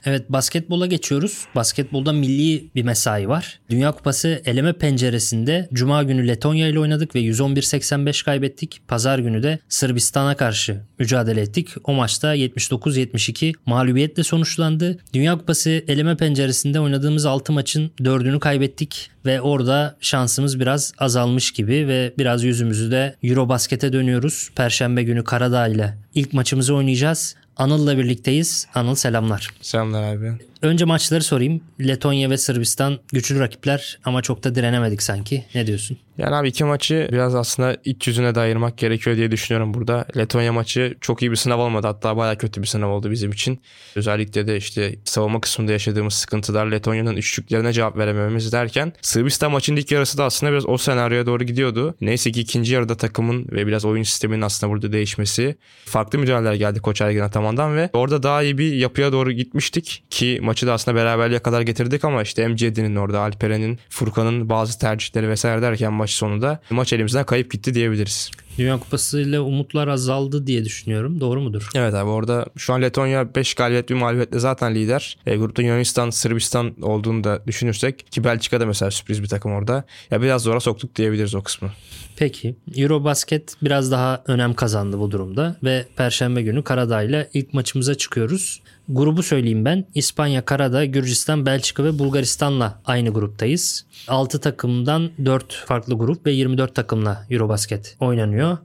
Evet 0.04 0.32
basketbola 0.32 0.86
geçiyoruz. 0.86 1.44
Basketbolda 1.54 2.12
milli 2.12 2.70
bir 2.74 2.82
mesai 2.82 3.28
var. 3.28 3.60
Dünya 3.70 3.92
Kupası 3.92 4.42
eleme 4.44 4.72
penceresinde 4.72 5.68
Cuma 5.72 6.02
günü 6.02 6.28
Letonya 6.28 6.68
ile 6.68 6.78
oynadık 6.78 7.14
ve 7.14 7.20
111-85 7.20 8.24
kaybettik. 8.24 8.80
Pazar 8.88 9.18
günü 9.18 9.42
de 9.42 9.58
Sırbistan'a 9.68 10.36
karşı 10.36 10.80
mücadele 10.98 11.40
ettik. 11.40 11.68
O 11.84 11.92
maçta 11.92 12.36
79-72 12.36 13.54
mağlubiyetle 13.66 14.22
sonuçlandı. 14.22 14.98
Dünya 15.12 15.38
Kupası 15.38 15.70
eleme 15.88 16.16
penceresinde 16.16 16.80
oynadığımız 16.80 17.26
6 17.26 17.52
maçın 17.52 17.90
4'ünü 18.00 18.38
kaybettik 18.38 19.10
ve 19.26 19.40
orada 19.40 19.96
şansımız 20.00 20.60
biraz 20.60 20.92
azalmış 20.98 21.50
gibi 21.52 21.88
ve 21.88 22.14
biraz 22.18 22.44
yüzümüzü 22.44 22.90
de 22.90 23.16
Eurobasket'e 23.22 23.92
dönüyoruz. 23.92 24.50
Perşembe 24.56 25.02
günü 25.02 25.24
Karadağ 25.24 25.68
ile 25.68 25.98
ilk 26.14 26.32
maçımızı 26.32 26.74
oynayacağız. 26.74 27.36
Anıl'la 27.56 27.98
birlikteyiz. 27.98 28.66
Anıl 28.74 28.94
selamlar. 28.94 29.50
Selamlar 29.60 30.02
abi. 30.14 30.32
Önce 30.62 30.84
maçları 30.84 31.22
sorayım. 31.22 31.60
Letonya 31.80 32.30
ve 32.30 32.38
Sırbistan 32.38 32.98
güçlü 33.12 33.40
rakipler 33.40 33.98
ama 34.04 34.22
çok 34.22 34.44
da 34.44 34.54
direnemedik 34.54 35.02
sanki. 35.02 35.44
Ne 35.54 35.66
diyorsun? 35.66 35.98
Yani 36.18 36.34
abi 36.34 36.48
iki 36.48 36.64
maçı 36.64 37.08
biraz 37.12 37.34
aslında 37.34 37.76
iç 37.84 38.08
yüzüne 38.08 38.34
de 38.34 38.40
ayırmak 38.40 38.78
gerekiyor 38.78 39.16
diye 39.16 39.30
düşünüyorum 39.30 39.74
burada. 39.74 40.04
Letonya 40.16 40.52
maçı 40.52 40.94
çok 41.00 41.22
iyi 41.22 41.30
bir 41.30 41.36
sınav 41.36 41.58
olmadı. 41.58 41.86
Hatta 41.86 42.16
baya 42.16 42.38
kötü 42.38 42.62
bir 42.62 42.66
sınav 42.66 42.88
oldu 42.88 43.10
bizim 43.10 43.30
için. 43.30 43.60
Özellikle 43.96 44.46
de 44.46 44.56
işte 44.56 44.94
savunma 45.04 45.40
kısmında 45.40 45.72
yaşadığımız 45.72 46.14
sıkıntılar 46.14 46.66
Letonya'nın 46.66 47.16
üçlüklerine 47.16 47.72
cevap 47.72 47.96
veremememiz 47.96 48.52
derken 48.52 48.92
Sırbistan 49.02 49.52
maçının 49.52 49.76
ilk 49.76 49.92
yarısı 49.92 50.18
da 50.18 50.24
aslında 50.24 50.52
biraz 50.52 50.68
o 50.68 50.78
senaryoya 50.78 51.26
doğru 51.26 51.44
gidiyordu. 51.44 51.94
Neyse 52.00 52.32
ki 52.32 52.40
ikinci 52.40 52.74
yarıda 52.74 52.96
takımın 52.96 53.46
ve 53.52 53.66
biraz 53.66 53.84
oyun 53.84 54.02
sisteminin 54.02 54.42
aslında 54.42 54.72
burada 54.72 54.92
değişmesi 54.92 55.56
farklı 55.84 56.18
müdahaleler 56.18 56.54
geldi 56.54 56.80
Koç 56.80 57.00
Ergin 57.00 57.20
Ataman'dan 57.20 57.76
ve 57.76 57.90
orada 57.92 58.22
daha 58.22 58.42
iyi 58.42 58.58
bir 58.58 58.72
yapıya 58.72 59.12
doğru 59.12 59.32
gitmiştik 59.32 60.04
ki 60.10 60.38
maçı 60.52 60.66
da 60.66 60.72
aslında 60.72 60.96
beraberliğe 60.96 61.38
kadar 61.38 61.60
getirdik 61.60 62.04
ama 62.04 62.22
işte 62.22 62.48
MCD'nin 62.48 62.96
orada 62.96 63.20
Alperen'in, 63.20 63.78
Furkan'ın 63.88 64.48
bazı 64.48 64.78
tercihleri 64.78 65.28
vesaire 65.28 65.62
derken 65.62 65.92
maç 65.92 66.10
sonunda 66.10 66.60
maç 66.70 66.92
elimizden 66.92 67.26
kayıp 67.26 67.50
gitti 67.50 67.74
diyebiliriz. 67.74 68.30
Dünya 68.58 68.78
Kupası 68.78 69.20
ile 69.20 69.40
umutlar 69.40 69.88
azaldı 69.88 70.46
diye 70.46 70.64
düşünüyorum. 70.64 71.20
Doğru 71.20 71.40
mudur? 71.40 71.68
Evet 71.74 71.94
abi 71.94 72.10
orada 72.10 72.46
şu 72.56 72.72
an 72.72 72.82
Letonya 72.82 73.34
5 73.34 73.54
galibiyet 73.54 73.90
bir 73.90 73.94
mağlubiyetle 73.94 74.38
zaten 74.38 74.74
lider. 74.74 75.18
E, 75.26 75.36
grupta 75.36 75.62
Yunanistan, 75.62 76.10
Sırbistan 76.10 76.82
olduğunu 76.82 77.24
da 77.24 77.42
düşünürsek 77.46 78.12
ki 78.12 78.24
Belçika 78.24 78.60
da 78.60 78.66
mesela 78.66 78.90
sürpriz 78.90 79.22
bir 79.22 79.28
takım 79.28 79.52
orada. 79.52 79.84
Ya 80.10 80.22
biraz 80.22 80.42
zora 80.42 80.60
soktuk 80.60 80.96
diyebiliriz 80.96 81.34
o 81.34 81.42
kısmı. 81.42 81.70
Peki 82.16 82.56
Eurobasket 82.76 83.54
biraz 83.62 83.90
daha 83.90 84.22
önem 84.26 84.54
kazandı 84.54 84.98
bu 84.98 85.10
durumda 85.10 85.56
ve 85.64 85.86
Perşembe 85.96 86.42
günü 86.42 86.62
Karadağ 86.62 87.02
ile 87.02 87.30
ilk 87.34 87.54
maçımıza 87.54 87.94
çıkıyoruz. 87.94 88.60
Grubu 88.94 89.22
söyleyeyim 89.22 89.64
ben. 89.64 89.84
İspanya, 89.94 90.44
Karadağ, 90.44 90.84
Gürcistan, 90.84 91.46
Belçika 91.46 91.84
ve 91.84 91.98
Bulgaristan'la 91.98 92.80
aynı 92.84 93.10
gruptayız. 93.10 93.86
6 94.08 94.40
takımdan 94.40 95.10
4 95.24 95.52
farklı 95.54 95.94
grup 95.98 96.26
ve 96.26 96.32
24 96.32 96.74
takımla 96.74 97.26
Eurobasket 97.30 97.96
oynanıyor. 98.00 98.58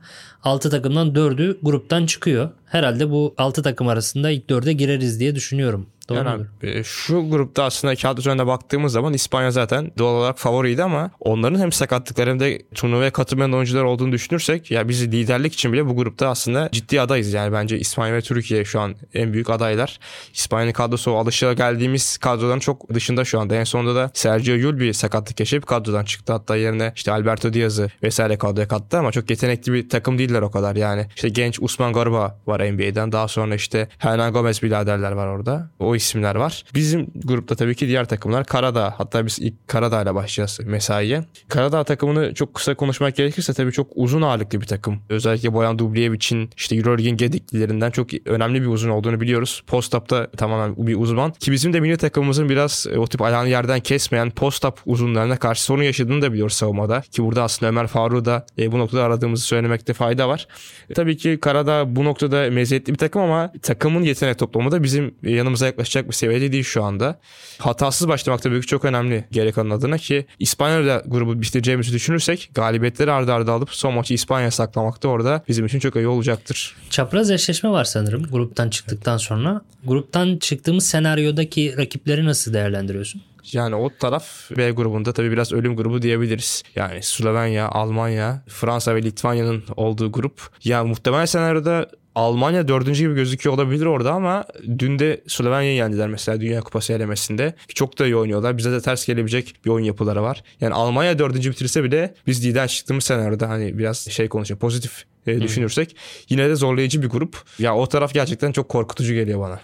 6 0.43 0.69
takımdan 0.69 1.07
4'ü 1.07 1.57
gruptan 1.61 2.05
çıkıyor. 2.05 2.49
Herhalde 2.65 3.11
bu 3.11 3.35
6 3.37 3.63
takım 3.63 3.87
arasında 3.87 4.29
ilk 4.29 4.49
4'e 4.49 4.73
gireriz 4.73 5.19
diye 5.19 5.35
düşünüyorum. 5.35 5.89
Doğru 6.09 6.17
yani 6.17 6.29
abi, 6.29 6.83
şu 6.83 7.29
grupta 7.29 7.63
aslında 7.63 7.95
kağıt 7.95 8.19
üzerinde 8.19 8.47
baktığımız 8.47 8.93
zaman 8.93 9.13
İspanya 9.13 9.51
zaten 9.51 9.91
doğal 9.97 10.15
olarak 10.15 10.39
favoriydi 10.39 10.83
ama 10.83 11.11
onların 11.19 11.59
hem 11.59 11.71
sakatlıkları 11.71 12.29
hem 12.29 12.39
de 12.39 12.61
turnuvaya 12.75 13.11
katılmayan 13.11 13.53
oyuncular 13.53 13.83
olduğunu 13.83 14.11
düşünürsek 14.11 14.71
ya 14.71 14.87
biz 14.87 15.07
liderlik 15.07 15.53
için 15.53 15.73
bile 15.73 15.85
bu 15.85 15.95
grupta 15.95 16.27
aslında 16.27 16.69
ciddi 16.71 17.01
adayız. 17.01 17.33
Yani 17.33 17.53
bence 17.53 17.79
İspanya 17.79 18.13
ve 18.13 18.21
Türkiye 18.21 18.65
şu 18.65 18.79
an 18.79 18.95
en 19.13 19.33
büyük 19.33 19.49
adaylar. 19.49 19.99
İspanya'nın 20.33 20.71
kadrosu 20.71 21.17
alışığa 21.17 21.53
geldiğimiz 21.53 22.17
kadroların 22.17 22.59
çok 22.59 22.93
dışında 22.93 23.25
şu 23.25 23.39
anda. 23.39 23.55
En 23.55 23.63
sonunda 23.63 23.95
da 23.95 24.11
Sergio 24.13 24.55
Yul 24.55 24.79
bir 24.79 24.93
sakatlık 24.93 25.39
yaşayıp 25.39 25.67
kadrodan 25.67 26.05
çıktı. 26.05 26.33
Hatta 26.33 26.55
yerine 26.55 26.93
işte 26.95 27.11
Alberto 27.11 27.53
Diaz'ı 27.53 27.89
vesaire 28.03 28.37
kadroya 28.37 28.67
kattı 28.67 28.97
ama 28.97 29.11
çok 29.11 29.29
yetenekli 29.29 29.73
bir 29.73 29.89
takım 29.89 30.17
değiller 30.17 30.41
o 30.41 30.51
kadar 30.51 30.75
yani. 30.75 31.07
İşte 31.15 31.29
genç 31.29 31.59
Usman 31.61 31.93
Garba 31.93 32.39
var 32.47 32.71
NBA'den. 32.71 33.11
Daha 33.11 33.27
sonra 33.27 33.55
işte 33.55 33.87
Hernan 33.97 34.33
Gomez 34.33 34.63
biraderler 34.63 35.11
var 35.11 35.27
orada. 35.27 35.69
O 35.79 35.95
isimler 35.97 36.35
var. 36.35 36.63
Bizim 36.75 37.07
grupta 37.15 37.55
tabii 37.55 37.75
ki 37.75 37.87
diğer 37.87 38.05
takımlar 38.05 38.45
Karadağ. 38.45 38.93
Hatta 38.97 39.25
biz 39.25 39.39
ilk 39.39 39.67
Karadağ 39.67 40.01
ile 40.01 40.15
başlayacağız 40.15 40.59
mesaiye. 40.65 41.23
Karadağ 41.49 41.83
takımını 41.83 42.33
çok 42.33 42.53
kısa 42.53 42.75
konuşmak 42.75 43.15
gerekirse 43.15 43.53
tabii 43.53 43.71
çok 43.71 43.87
uzun 43.95 44.21
ağırlıklı 44.21 44.61
bir 44.61 44.65
takım. 44.65 44.99
Özellikle 45.09 45.53
Boyan 45.53 45.79
Dubliyevic'in 45.79 46.49
işte 46.57 46.75
Euroleague'in 46.75 47.17
gediklilerinden 47.17 47.91
çok 47.91 48.07
önemli 48.25 48.61
bir 48.61 48.67
uzun 48.67 48.89
olduğunu 48.89 49.21
biliyoruz. 49.21 49.63
Post-up'ta 49.67 50.31
tamamen 50.31 50.87
bir 50.87 50.95
uzman. 50.95 51.31
Ki 51.31 51.51
bizim 51.51 51.73
de 51.73 51.79
milli 51.79 51.97
takımımızın 51.97 52.49
biraz 52.49 52.87
e, 52.93 52.99
o 52.99 53.07
tip 53.07 53.21
ayağını 53.21 53.49
yerden 53.49 53.79
kesmeyen 53.79 54.29
post-up 54.29 54.73
uzunlarına 54.85 55.37
karşı 55.37 55.63
sorun 55.63 55.83
yaşadığını 55.83 56.21
da 56.21 56.33
biliyoruz 56.33 56.53
savunmada. 56.53 57.01
Ki 57.01 57.23
burada 57.23 57.43
aslında 57.43 57.69
Ömer 57.69 57.87
Faruk'u 57.87 58.25
da 58.25 58.45
e, 58.59 58.71
bu 58.71 58.79
noktada 58.79 59.03
aradığımızı 59.03 59.43
söylemekte 59.43 59.93
fayda 59.93 60.29
var. 60.29 60.47
E, 60.89 60.93
tabii 60.93 61.17
ki 61.17 61.37
Karadağ 61.41 61.95
bu 61.95 62.05
noktada 62.05 62.51
meziyetli 62.51 62.93
bir 62.93 62.97
takım 62.97 63.21
ama 63.21 63.51
takımın 63.61 64.03
yetenek 64.03 64.39
toplamı 64.39 64.71
da 64.71 64.83
bizim 64.83 65.15
yanımıza 65.23 65.73
yaklaşacak 65.87 66.07
bir 66.07 66.13
seviyede 66.13 66.51
değil 66.51 66.63
şu 66.63 66.83
anda. 66.83 67.19
Hatasız 67.57 68.07
başlamak 68.07 68.41
tabii 68.41 68.61
ki 68.61 68.67
çok 68.67 68.85
önemli 68.85 69.25
gerek 69.31 69.55
kalan 69.55 69.69
adına 69.69 69.97
ki 69.97 70.25
İspanya'da 70.39 71.03
grubu 71.07 71.41
bitireceğimizi 71.41 71.93
düşünürsek 71.93 72.49
galibiyetleri 72.53 73.11
ardarda 73.11 73.33
arda 73.33 73.51
alıp 73.51 73.69
son 73.69 73.93
maçı 73.93 74.13
İspanya'ya 74.13 74.51
saklamak 74.51 75.03
da 75.03 75.07
orada 75.07 75.43
bizim 75.47 75.65
için 75.65 75.79
çok 75.79 75.95
iyi 75.95 76.07
olacaktır. 76.07 76.75
Çapraz 76.89 77.31
eşleşme 77.31 77.69
var 77.69 77.83
sanırım 77.83 78.23
gruptan 78.23 78.69
çıktıktan 78.69 79.17
sonra. 79.17 79.61
Gruptan 79.85 80.37
çıktığımız 80.37 80.85
senaryodaki 80.85 81.77
rakipleri 81.77 82.25
nasıl 82.25 82.53
değerlendiriyorsun? 82.53 83.21
Yani 83.51 83.75
o 83.75 83.89
taraf 83.99 84.51
B 84.57 84.71
grubunda 84.71 85.13
tabii 85.13 85.31
biraz 85.31 85.53
ölüm 85.53 85.75
grubu 85.75 86.01
diyebiliriz. 86.01 86.63
Yani 86.75 87.03
Slovenya, 87.03 87.69
Almanya, 87.69 88.43
Fransa 88.47 88.95
ve 88.95 89.03
Litvanya'nın 89.03 89.63
olduğu 89.75 90.11
grup. 90.11 90.49
Ya 90.63 90.83
muhtemelen 90.83 91.25
senaryoda 91.25 91.89
Almanya 92.17 92.67
dördüncü 92.67 93.03
gibi 93.03 93.15
gözüküyor 93.15 93.55
olabilir 93.55 93.85
orada 93.85 94.11
ama 94.13 94.45
dün 94.79 94.99
de 94.99 95.21
Slovenya'yı 95.27 95.75
yendiler 95.75 96.07
mesela 96.09 96.41
Dünya 96.41 96.61
Kupası 96.61 96.93
elemesinde. 96.93 97.53
Çok 97.67 97.99
da 97.99 98.05
iyi 98.05 98.15
oynuyorlar. 98.15 98.57
Bize 98.57 98.71
de 98.71 98.81
ters 98.81 99.05
gelebilecek 99.05 99.55
bir 99.65 99.69
oyun 99.69 99.85
yapıları 99.85 100.23
var. 100.23 100.43
Yani 100.61 100.73
Almanya 100.73 101.19
dördüncü 101.19 101.51
bitirse 101.51 101.83
bile 101.83 102.13
biz 102.27 102.45
lider 102.45 102.67
çıktığımız 102.67 103.03
senaryoda 103.03 103.49
hani 103.49 103.77
biraz 103.77 103.97
şey 103.97 104.27
konuşuyor 104.27 104.59
pozitif 104.59 105.05
e, 105.27 105.41
düşünürsek 105.41 105.95
yine 106.29 106.49
de 106.49 106.55
zorlayıcı 106.55 107.01
bir 107.01 107.07
grup. 107.07 107.43
Ya 107.59 107.75
o 107.75 107.87
taraf 107.87 108.13
gerçekten 108.13 108.51
çok 108.51 108.69
korkutucu 108.69 109.13
geliyor 109.13 109.39
bana. 109.39 109.59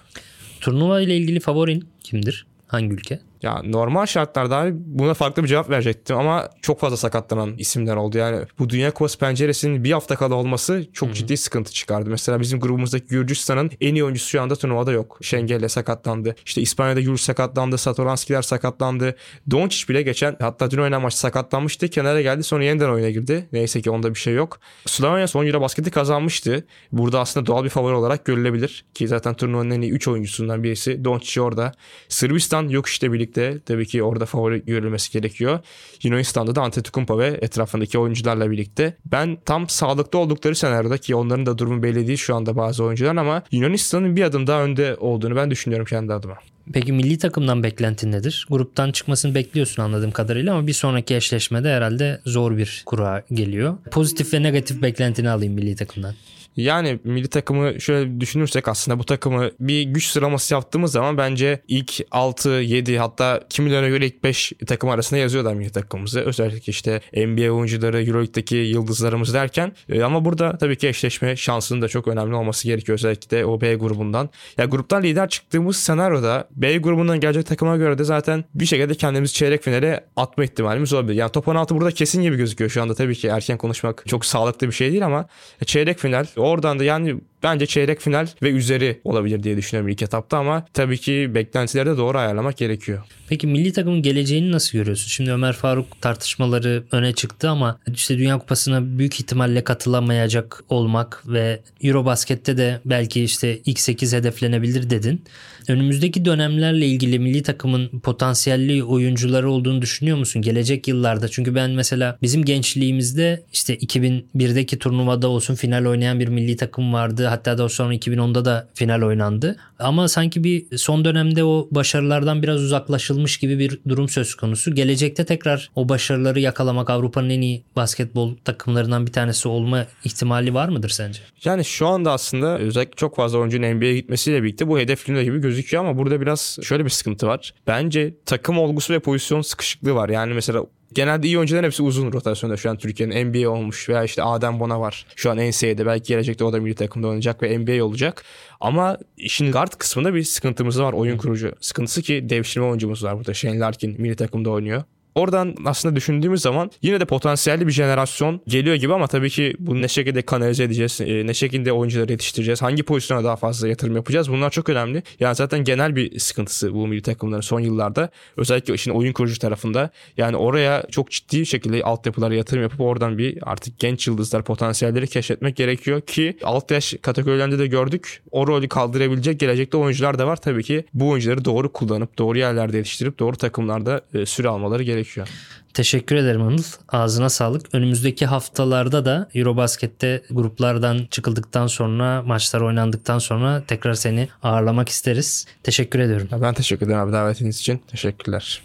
Turnuva 0.61 1.01
ile 1.01 1.17
ilgili 1.17 1.39
favorin 1.39 1.87
kimdir? 2.03 2.45
Hangi 2.67 2.93
ülke? 2.93 3.19
Ya 3.43 3.61
normal 3.65 4.05
şartlarda 4.05 4.57
abi 4.57 4.71
buna 4.75 5.13
farklı 5.13 5.43
bir 5.43 5.47
cevap 5.47 5.69
verecektim 5.69 6.17
ama 6.17 6.49
çok 6.61 6.79
fazla 6.79 6.97
sakatlanan 6.97 7.53
isimler 7.57 7.95
oldu. 7.95 8.17
Yani 8.17 8.45
bu 8.59 8.69
Dünya 8.69 8.91
Kupası 8.91 9.19
penceresinin 9.19 9.83
bir 9.83 9.91
hafta 9.91 10.15
kala 10.15 10.35
olması 10.35 10.85
çok 10.93 11.09
Hı-hı. 11.09 11.15
ciddi 11.15 11.37
sıkıntı 11.37 11.71
çıkardı. 11.71 12.09
Mesela 12.09 12.39
bizim 12.39 12.59
grubumuzdaki 12.59 13.07
Gürcistan'ın 13.07 13.71
en 13.81 13.95
iyi 13.95 14.03
oyuncusu 14.03 14.29
şu 14.29 14.41
anda 14.41 14.55
turnuvada 14.55 14.91
yok. 14.91 15.17
Şengel'le 15.21 15.67
sakatlandı. 15.67 16.35
İşte 16.45 16.61
İspanya'da 16.61 16.99
Yuric 16.99 17.23
sakatlandı. 17.23 17.77
Satoranskiler 17.77 18.41
sakatlandı. 18.41 19.15
Doncic 19.51 19.87
bile 19.89 20.01
geçen 20.01 20.35
hatta 20.39 20.71
dün 20.71 20.77
oynanan 20.77 21.01
maçta 21.01 21.19
sakatlanmıştı. 21.19 21.87
Kenara 21.87 22.21
geldi 22.21 22.43
sonra 22.43 22.63
yeniden 22.63 22.89
oyuna 22.89 23.09
girdi. 23.09 23.49
Neyse 23.51 23.81
ki 23.81 23.89
onda 23.89 24.09
bir 24.09 24.19
şey 24.19 24.33
yok. 24.33 24.59
Slovenya 24.85 25.27
son 25.27 25.45
Euro 25.45 25.61
basketi 25.61 25.91
kazanmıştı. 25.91 26.67
Burada 26.91 27.19
aslında 27.19 27.45
doğal 27.45 27.63
bir 27.63 27.69
favori 27.69 27.95
olarak 27.95 28.25
görülebilir. 28.25 28.85
Ki 28.93 29.07
zaten 29.07 29.33
turnuvanın 29.33 29.71
en 29.71 29.81
iyi 29.81 29.91
3 29.91 30.07
oyuncusundan 30.07 30.63
birisi. 30.63 31.03
Doncic 31.03 31.41
orada. 31.41 31.71
Sırbistan 32.09 32.67
yok 32.67 32.87
işte 32.87 33.13
birlikte 33.13 33.32
birlikte 33.35 33.65
tabii 33.65 33.85
ki 33.85 34.03
orada 34.03 34.25
favori 34.25 34.65
görülmesi 34.65 35.11
gerekiyor. 35.11 35.59
Yunanistan'da 36.03 36.55
da 36.55 36.61
Antetokounmpo 36.61 37.19
ve 37.19 37.39
etrafındaki 37.41 37.99
oyuncularla 37.99 38.51
birlikte. 38.51 38.97
Ben 39.05 39.37
tam 39.45 39.69
sağlıklı 39.69 40.19
oldukları 40.19 40.55
senaryoda 40.55 40.97
ki 40.97 41.15
onların 41.15 41.45
da 41.45 41.57
durumu 41.57 41.83
belli 41.83 42.07
değil 42.07 42.17
şu 42.17 42.35
anda 42.35 42.55
bazı 42.55 42.83
oyuncular 42.83 43.15
ama 43.15 43.43
Yunanistan'ın 43.51 44.15
bir 44.15 44.23
adım 44.23 44.47
daha 44.47 44.63
önde 44.63 44.95
olduğunu 44.99 45.35
ben 45.35 45.51
düşünüyorum 45.51 45.85
kendi 45.85 46.13
adıma. 46.13 46.35
Peki 46.73 46.93
milli 46.93 47.17
takımdan 47.17 47.63
beklentin 47.63 48.11
nedir? 48.11 48.45
Gruptan 48.49 48.91
çıkmasını 48.91 49.35
bekliyorsun 49.35 49.83
anladığım 49.83 50.11
kadarıyla 50.11 50.53
ama 50.53 50.67
bir 50.67 50.73
sonraki 50.73 51.15
eşleşmede 51.15 51.73
herhalde 51.73 52.21
zor 52.25 52.57
bir 52.57 52.83
kura 52.85 53.23
geliyor. 53.31 53.77
Pozitif 53.91 54.33
ve 54.33 54.43
negatif 54.43 54.81
beklentini 54.81 55.29
alayım 55.29 55.53
milli 55.53 55.75
takımdan. 55.75 56.13
Yani 56.55 56.99
milli 57.03 57.27
takımı 57.27 57.81
şöyle 57.81 58.21
düşünürsek 58.21 58.67
aslında 58.67 58.99
bu 58.99 59.03
takımı 59.03 59.49
bir 59.59 59.83
güç 59.83 60.07
sıralaması 60.07 60.53
yaptığımız 60.53 60.91
zaman 60.91 61.17
bence 61.17 61.61
ilk 61.67 62.01
6, 62.11 62.49
7 62.49 62.97
hatta 62.97 63.43
kimilerine 63.49 63.89
göre 63.89 64.05
ilk 64.05 64.23
5 64.23 64.53
takım 64.67 64.89
arasında 64.89 65.19
yazıyorlar 65.19 65.53
milli 65.53 65.69
takımımızı. 65.69 66.19
Özellikle 66.19 66.71
işte 66.71 67.01
NBA 67.15 67.51
oyuncuları, 67.51 68.03
Euroleague'deki 68.03 68.55
yıldızlarımız 68.55 69.33
derken 69.33 69.71
e, 69.89 70.03
ama 70.03 70.25
burada 70.25 70.57
tabii 70.57 70.75
ki 70.75 70.87
eşleşme 70.87 71.35
şansının 71.35 71.81
da 71.81 71.87
çok 71.87 72.07
önemli 72.07 72.35
olması 72.35 72.67
gerekiyor 72.67 72.97
özellikle 72.97 73.37
de 73.37 73.45
o 73.45 73.61
B 73.61 73.75
grubundan. 73.75 74.29
Ya 74.57 74.65
gruptan 74.65 75.03
lider 75.03 75.29
çıktığımız 75.29 75.77
senaryoda 75.77 76.47
B 76.51 76.77
grubundan 76.77 77.19
gelecek 77.19 77.45
takıma 77.45 77.77
göre 77.77 77.97
de 77.97 78.03
zaten 78.03 78.43
bir 78.55 78.65
şekilde 78.65 78.95
kendimizi 78.95 79.33
çeyrek 79.33 79.63
finale 79.63 80.05
atma 80.15 80.43
ihtimalimiz 80.43 80.93
olabilir. 80.93 81.15
Yani 81.15 81.31
top 81.31 81.47
16 81.47 81.75
burada 81.75 81.91
kesin 81.91 82.21
gibi 82.21 82.37
gözüküyor 82.37 82.71
şu 82.71 82.81
anda 82.81 82.95
tabii 82.95 83.15
ki 83.15 83.27
erken 83.27 83.57
konuşmak 83.57 84.03
çok 84.07 84.25
sağlıklı 84.25 84.67
bir 84.67 84.71
şey 84.73 84.91
değil 84.91 85.05
ama 85.05 85.25
çeyrek 85.65 85.99
final 85.99 86.25
Oradan 86.43 86.79
da 86.79 86.83
yani 86.83 87.15
bence 87.43 87.65
çeyrek 87.65 88.01
final 88.01 88.27
ve 88.43 88.49
üzeri 88.49 89.01
olabilir 89.03 89.43
diye 89.43 89.57
düşünüyorum 89.57 89.89
ilk 89.89 90.01
etapta 90.01 90.37
ama 90.37 90.65
tabii 90.73 90.97
ki 90.97 91.31
beklentileri 91.35 91.89
de 91.89 91.97
doğru 91.97 92.17
ayarlamak 92.17 92.57
gerekiyor. 92.57 93.03
Peki 93.29 93.47
milli 93.47 93.73
takımın 93.73 94.01
geleceğini 94.01 94.51
nasıl 94.51 94.77
görüyorsun? 94.77 95.07
Şimdi 95.07 95.31
Ömer 95.31 95.53
Faruk 95.53 96.01
tartışmaları 96.01 96.83
öne 96.91 97.13
çıktı 97.13 97.49
ama 97.49 97.79
işte 97.93 98.17
Dünya 98.17 98.39
Kupası'na 98.39 98.97
büyük 98.97 99.19
ihtimalle 99.19 99.63
katılamayacak 99.63 100.63
olmak 100.69 101.23
ve 101.27 101.59
Eurobasket'te 101.83 102.57
de 102.57 102.79
belki 102.85 103.23
işte 103.23 103.59
ilk 103.65 103.79
8 103.79 104.13
hedeflenebilir 104.13 104.89
dedin. 104.89 105.23
Önümüzdeki 105.67 106.25
dönemlerle 106.25 106.87
ilgili 106.87 107.19
milli 107.19 107.43
takımın 107.43 107.99
potansiyelli 107.99 108.83
oyuncuları 108.83 109.51
olduğunu 109.51 109.81
düşünüyor 109.81 110.17
musun? 110.17 110.41
Gelecek 110.41 110.87
yıllarda 110.87 111.27
çünkü 111.27 111.55
ben 111.55 111.71
mesela 111.71 112.17
bizim 112.21 112.45
gençliğimizde 112.45 113.43
işte 113.53 113.75
2001'deki 113.75 114.79
turnuvada 114.79 115.27
olsun 115.27 115.55
final 115.55 115.85
oynayan 115.85 116.19
bir 116.19 116.27
milli 116.33 116.57
takım 116.57 116.93
vardı. 116.93 117.25
Hatta 117.25 117.57
daha 117.57 117.69
sonra 117.69 117.95
2010'da 117.95 118.45
da 118.45 118.67
final 118.73 119.01
oynandı. 119.01 119.55
Ama 119.79 120.07
sanki 120.07 120.43
bir 120.43 120.77
son 120.77 121.05
dönemde 121.05 121.43
o 121.43 121.67
başarılardan 121.71 122.43
biraz 122.43 122.61
uzaklaşılmış 122.61 123.37
gibi 123.37 123.59
bir 123.59 123.79
durum 123.89 124.09
söz 124.09 124.35
konusu. 124.35 124.75
Gelecekte 124.75 125.25
tekrar 125.25 125.69
o 125.75 125.89
başarıları 125.89 126.39
yakalamak 126.39 126.89
Avrupa'nın 126.89 127.29
en 127.29 127.41
iyi 127.41 127.63
basketbol 127.75 128.35
takımlarından 128.45 129.07
bir 129.07 129.11
tanesi 129.11 129.47
olma 129.47 129.85
ihtimali 130.03 130.53
var 130.53 130.69
mıdır 130.69 130.89
sence? 130.89 131.19
Yani 131.43 131.65
şu 131.65 131.87
anda 131.87 132.11
aslında 132.11 132.57
özellikle 132.59 132.95
çok 132.95 133.15
fazla 133.15 133.37
oyuncunun 133.37 133.73
NBA'ye 133.73 133.95
gitmesiyle 133.95 134.43
birlikte 134.43 134.67
bu 134.67 134.79
hedeflerinde 134.79 135.23
gibi 135.23 135.39
gözüküyor 135.39 135.83
ama 135.83 135.97
burada 135.97 136.21
biraz 136.21 136.57
şöyle 136.63 136.85
bir 136.85 136.89
sıkıntı 136.89 137.27
var. 137.27 137.53
Bence 137.67 138.13
takım 138.25 138.57
olgusu 138.59 138.93
ve 138.93 138.99
pozisyon 138.99 139.41
sıkışıklığı 139.41 139.95
var. 139.95 140.09
Yani 140.09 140.33
mesela 140.33 140.65
genelde 140.95 141.27
iyi 141.27 141.37
oyuncuların 141.37 141.63
hepsi 141.63 141.83
uzun 141.83 142.11
rotasyonda 142.11 142.57
şu 142.57 142.69
an 142.69 142.77
Türkiye'nin 142.77 143.25
NBA 143.25 143.49
olmuş 143.49 143.89
veya 143.89 144.03
işte 144.03 144.23
Adem 144.23 144.59
Bona 144.59 144.79
var. 144.79 145.05
Şu 145.15 145.31
an 145.31 145.37
NCAA'de 145.37 145.85
belki 145.85 146.07
gelecekte 146.07 146.43
o 146.43 146.53
da 146.53 146.59
milli 146.59 146.75
takımda 146.75 147.07
oynayacak 147.07 147.43
ve 147.43 147.57
NBA 147.57 147.85
olacak. 147.85 148.23
Ama 148.59 148.97
işin 149.17 149.51
guard 149.51 149.73
kısmında 149.73 150.13
bir 150.13 150.23
sıkıntımız 150.23 150.81
var 150.81 150.93
oyun 150.93 151.17
kurucu. 151.17 151.53
Sıkıntısı 151.61 152.01
ki 152.01 152.29
devşirme 152.29 152.65
oyuncumuz 152.67 153.03
var 153.03 153.17
burada. 153.17 153.33
Shane 153.33 153.59
Larkin 153.59 154.01
milli 154.01 154.15
takımda 154.15 154.49
oynuyor. 154.49 154.83
Oradan 155.15 155.55
aslında 155.65 155.95
düşündüğümüz 155.95 156.41
zaman 156.41 156.71
yine 156.81 156.99
de 156.99 157.05
potansiyelli 157.05 157.67
bir 157.67 157.71
jenerasyon 157.71 158.41
geliyor 158.47 158.75
gibi 158.75 158.93
ama 158.93 159.07
tabii 159.07 159.29
ki 159.29 159.55
bunu 159.59 159.81
ne 159.81 159.87
şekilde 159.87 160.21
kanalize 160.21 160.63
edeceğiz, 160.63 161.01
e, 161.01 161.27
ne 161.27 161.33
şekilde 161.33 161.71
oyuncuları 161.71 162.11
yetiştireceğiz, 162.11 162.61
hangi 162.61 162.83
pozisyona 162.83 163.23
daha 163.23 163.35
fazla 163.35 163.67
yatırım 163.67 163.95
yapacağız 163.95 164.31
bunlar 164.31 164.49
çok 164.49 164.69
önemli. 164.69 165.03
Yani 165.19 165.35
zaten 165.35 165.63
genel 165.63 165.95
bir 165.95 166.19
sıkıntısı 166.19 166.73
bu 166.73 166.87
milli 166.87 167.01
takımların 167.01 167.41
son 167.41 167.59
yıllarda 167.59 168.09
özellikle 168.37 168.73
işin 168.73 168.91
oyun 168.91 169.13
kurucu 169.13 169.39
tarafında. 169.39 169.89
Yani 170.17 170.37
oraya 170.37 170.83
çok 170.91 171.11
ciddi 171.11 171.45
şekilde 171.45 171.83
altyapılara 171.83 172.35
yatırım 172.35 172.63
yapıp 172.63 172.81
oradan 172.81 173.17
bir 173.17 173.37
artık 173.41 173.79
genç 173.79 174.07
yıldızlar 174.07 174.43
potansiyelleri 174.43 175.07
keşfetmek 175.07 175.55
gerekiyor 175.55 176.01
ki 176.01 176.37
alt 176.43 176.71
yaş 176.71 176.93
kategorilerinde 177.01 177.59
de 177.59 177.67
gördük. 177.67 178.21
O 178.31 178.47
rolü 178.47 178.67
kaldırabilecek 178.67 179.39
gelecekte 179.39 179.77
oyuncular 179.77 180.19
da 180.19 180.27
var. 180.27 180.35
Tabii 180.35 180.63
ki 180.63 180.85
bu 180.93 181.09
oyuncuları 181.09 181.45
doğru 181.45 181.73
kullanıp 181.73 182.17
doğru 182.17 182.37
yerlerde 182.37 182.77
yetiştirip 182.77 183.19
doğru 183.19 183.35
takımlarda 183.35 184.01
e, 184.13 184.25
süre 184.25 184.47
almaları 184.47 184.83
gerekiyor 184.83 185.02
gerekiyor. 185.03 185.27
Teşekkür 185.73 186.15
ederim 186.15 186.41
Anıl. 186.41 186.63
Ağzına 186.89 187.29
sağlık. 187.29 187.75
Önümüzdeki 187.75 188.25
haftalarda 188.25 189.05
da 189.05 189.29
Eurobasket'te 189.33 190.21
gruplardan 190.31 191.07
çıkıldıktan 191.11 191.67
sonra, 191.67 192.21
maçlar 192.21 192.61
oynandıktan 192.61 193.19
sonra 193.19 193.63
tekrar 193.67 193.93
seni 193.93 194.29
ağırlamak 194.43 194.89
isteriz. 194.89 195.47
Teşekkür 195.63 195.99
ediyorum. 195.99 196.27
Ben 196.41 196.53
teşekkür 196.53 196.85
ederim 196.85 196.99
abi 196.99 197.11
davetiniz 197.11 197.59
için. 197.59 197.81
Teşekkürler. 197.87 198.61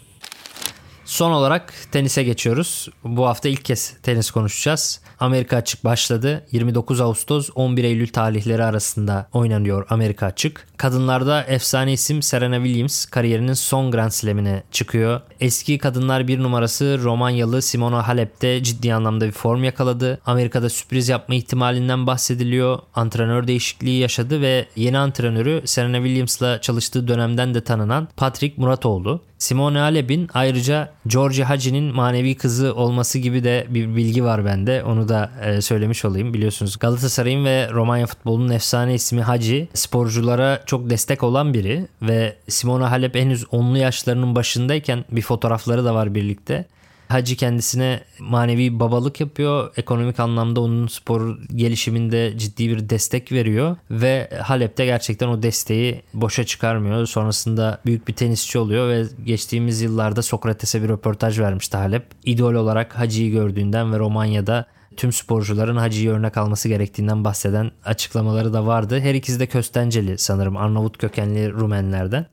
Son 1.09 1.31
olarak 1.31 1.73
tenise 1.91 2.23
geçiyoruz. 2.23 2.89
Bu 3.03 3.27
hafta 3.27 3.49
ilk 3.49 3.65
kez 3.65 3.93
tenis 4.03 4.31
konuşacağız. 4.31 5.01
Amerika 5.19 5.57
Açık 5.57 5.83
başladı. 5.83 6.45
29 6.51 7.01
Ağustos 7.01 7.49
11 7.55 7.83
Eylül 7.83 8.07
tarihleri 8.07 8.63
arasında 8.63 9.27
oynanıyor 9.33 9.85
Amerika 9.89 10.25
Açık. 10.25 10.67
Kadınlarda 10.77 11.43
efsane 11.43 11.93
isim 11.93 12.21
Serena 12.21 12.55
Williams 12.55 13.05
kariyerinin 13.05 13.53
son 13.53 13.91
Grand 13.91 14.11
Slam'ine 14.11 14.63
çıkıyor. 14.71 15.21
Eski 15.39 15.77
kadınlar 15.77 16.27
bir 16.27 16.39
numarası 16.39 16.99
Romanyalı 17.03 17.61
Simona 17.61 18.07
Halep 18.07 18.41
de 18.41 18.63
ciddi 18.63 18.93
anlamda 18.93 19.25
bir 19.27 19.31
form 19.31 19.63
yakaladı. 19.63 20.19
Amerika'da 20.25 20.69
sürpriz 20.69 21.09
yapma 21.09 21.35
ihtimalinden 21.35 22.07
bahsediliyor. 22.07 22.79
Antrenör 22.95 23.47
değişikliği 23.47 23.99
yaşadı 23.99 24.41
ve 24.41 24.65
yeni 24.75 24.97
antrenörü 24.97 25.61
Serena 25.65 25.97
Williams'la 25.97 26.61
çalıştığı 26.61 27.07
dönemden 27.07 27.53
de 27.53 27.63
tanınan 27.63 28.07
Patrick 28.17 28.61
Murat 28.61 28.85
oldu. 28.85 29.21
Simone 29.39 29.79
Halep'in 29.79 30.29
ayrıca 30.33 30.89
Georgia 31.07 31.49
Haji'nin 31.49 31.95
manevi 31.95 32.35
kızı 32.35 32.75
olması 32.75 33.19
gibi 33.19 33.43
de 33.43 33.67
bir 33.69 33.95
bilgi 33.95 34.23
var 34.23 34.45
bende. 34.45 34.83
Onu 34.83 35.09
da 35.09 35.31
e, 35.45 35.61
söylemiş 35.61 36.05
olayım. 36.05 36.33
Biliyorsunuz 36.33 36.79
Galatasaray'ın 36.79 37.45
ve 37.45 37.69
Romanya 37.71 38.07
futbolunun 38.07 38.49
efsane 38.49 38.93
ismi 38.93 39.21
Hacı 39.21 39.67
sporculara 39.73 40.63
çok 40.65 40.89
destek 40.89 41.23
olan 41.23 41.53
biri 41.53 41.87
ve 42.01 42.35
Simone 42.47 42.85
Halep 42.85 43.15
henüz 43.15 43.43
10'lu 43.43 43.77
yaşlarının 43.77 44.35
başındayken 44.35 45.05
bir 45.11 45.21
fotoğrafları 45.21 45.85
da 45.85 45.95
var 45.95 46.15
birlikte. 46.15 46.65
Hacı 47.09 47.35
kendisine 47.35 48.03
manevi 48.19 48.79
babalık 48.79 49.19
yapıyor. 49.19 49.71
Ekonomik 49.77 50.19
anlamda 50.19 50.61
onun 50.61 50.87
spor 50.87 51.37
gelişiminde 51.55 52.37
ciddi 52.37 52.69
bir 52.69 52.89
destek 52.89 53.31
veriyor 53.31 53.77
ve 53.91 54.29
Halep'te 54.43 54.85
gerçekten 54.85 55.27
o 55.27 55.43
desteği 55.43 56.01
boşa 56.13 56.43
çıkarmıyor. 56.43 57.05
Sonrasında 57.05 57.81
büyük 57.85 58.07
bir 58.07 58.13
tenisçi 58.13 58.59
oluyor 58.59 58.89
ve 58.89 59.03
geçtiğimiz 59.25 59.81
yıllarda 59.81 60.21
Sokrates'e 60.21 60.83
bir 60.83 60.89
röportaj 60.89 61.39
vermişti 61.39 61.77
Halep. 61.77 62.05
İdol 62.25 62.53
olarak 62.53 62.99
Hacı'yı 62.99 63.31
gördüğünden 63.31 63.93
ve 63.93 63.99
Romanya'da 63.99 64.65
tüm 64.97 65.11
sporcuların 65.11 65.75
Hacı'yı 65.75 66.11
örnek 66.11 66.37
alması 66.37 66.67
gerektiğinden 66.67 67.23
bahseden 67.23 67.71
açıklamaları 67.85 68.53
da 68.53 68.65
vardı. 68.65 68.99
Her 68.99 69.13
ikisi 69.15 69.39
de 69.39 69.47
Köstenceli 69.47 70.17
sanırım 70.17 70.57
Arnavut 70.57 70.97
kökenli 70.97 71.51
Rumenlerden. 71.51 72.25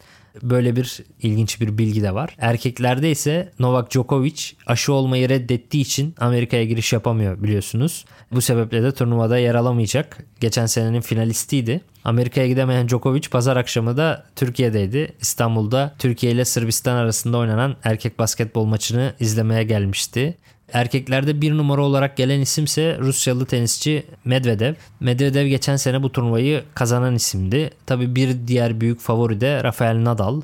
Böyle 0.43 0.77
bir 0.77 1.01
ilginç 1.23 1.61
bir 1.61 1.79
bilgi 1.79 2.03
de 2.03 2.15
var. 2.15 2.37
Erkeklerde 2.39 3.11
ise 3.11 3.53
Novak 3.59 3.91
Djokovic 3.91 4.43
aşı 4.67 4.93
olmayı 4.93 5.29
reddettiği 5.29 5.83
için 5.83 6.15
Amerika'ya 6.21 6.65
giriş 6.65 6.93
yapamıyor 6.93 7.43
biliyorsunuz. 7.43 8.05
Bu 8.33 8.41
sebeple 8.41 8.83
de 8.83 8.93
turnuvada 8.93 9.39
yer 9.39 9.55
alamayacak. 9.55 10.19
Geçen 10.41 10.67
senenin 10.67 11.01
finalistiydi. 11.01 11.81
Amerika'ya 12.05 12.47
gidemeyen 12.47 12.89
Djokovic 12.89 13.29
pazar 13.31 13.57
akşamı 13.57 13.97
da 13.97 14.27
Türkiye'deydi. 14.37 15.13
İstanbul'da 15.21 15.95
Türkiye 15.99 16.33
ile 16.33 16.45
Sırbistan 16.45 16.97
arasında 16.97 17.39
oynanan 17.39 17.77
erkek 17.85 18.19
basketbol 18.19 18.65
maçını 18.65 19.15
izlemeye 19.21 19.63
gelmişti. 19.63 20.37
Erkeklerde 20.73 21.41
bir 21.41 21.57
numara 21.57 21.83
olarak 21.83 22.17
gelen 22.17 22.41
isimse 22.41 22.99
Rusyalı 22.99 23.47
tenisçi 23.47 24.07
Medvedev. 24.25 24.75
Medvedev 25.01 25.47
geçen 25.47 25.77
sene 25.77 26.03
bu 26.03 26.13
turnuvayı 26.13 26.65
kazanan 26.75 27.15
isimdi. 27.15 27.71
Tabi 27.87 28.17
bir 28.17 28.47
diğer 28.47 28.81
büyük 28.81 29.01
favori 29.01 29.41
de 29.41 29.65
Rafael 29.65 30.05
Nadal. 30.05 30.41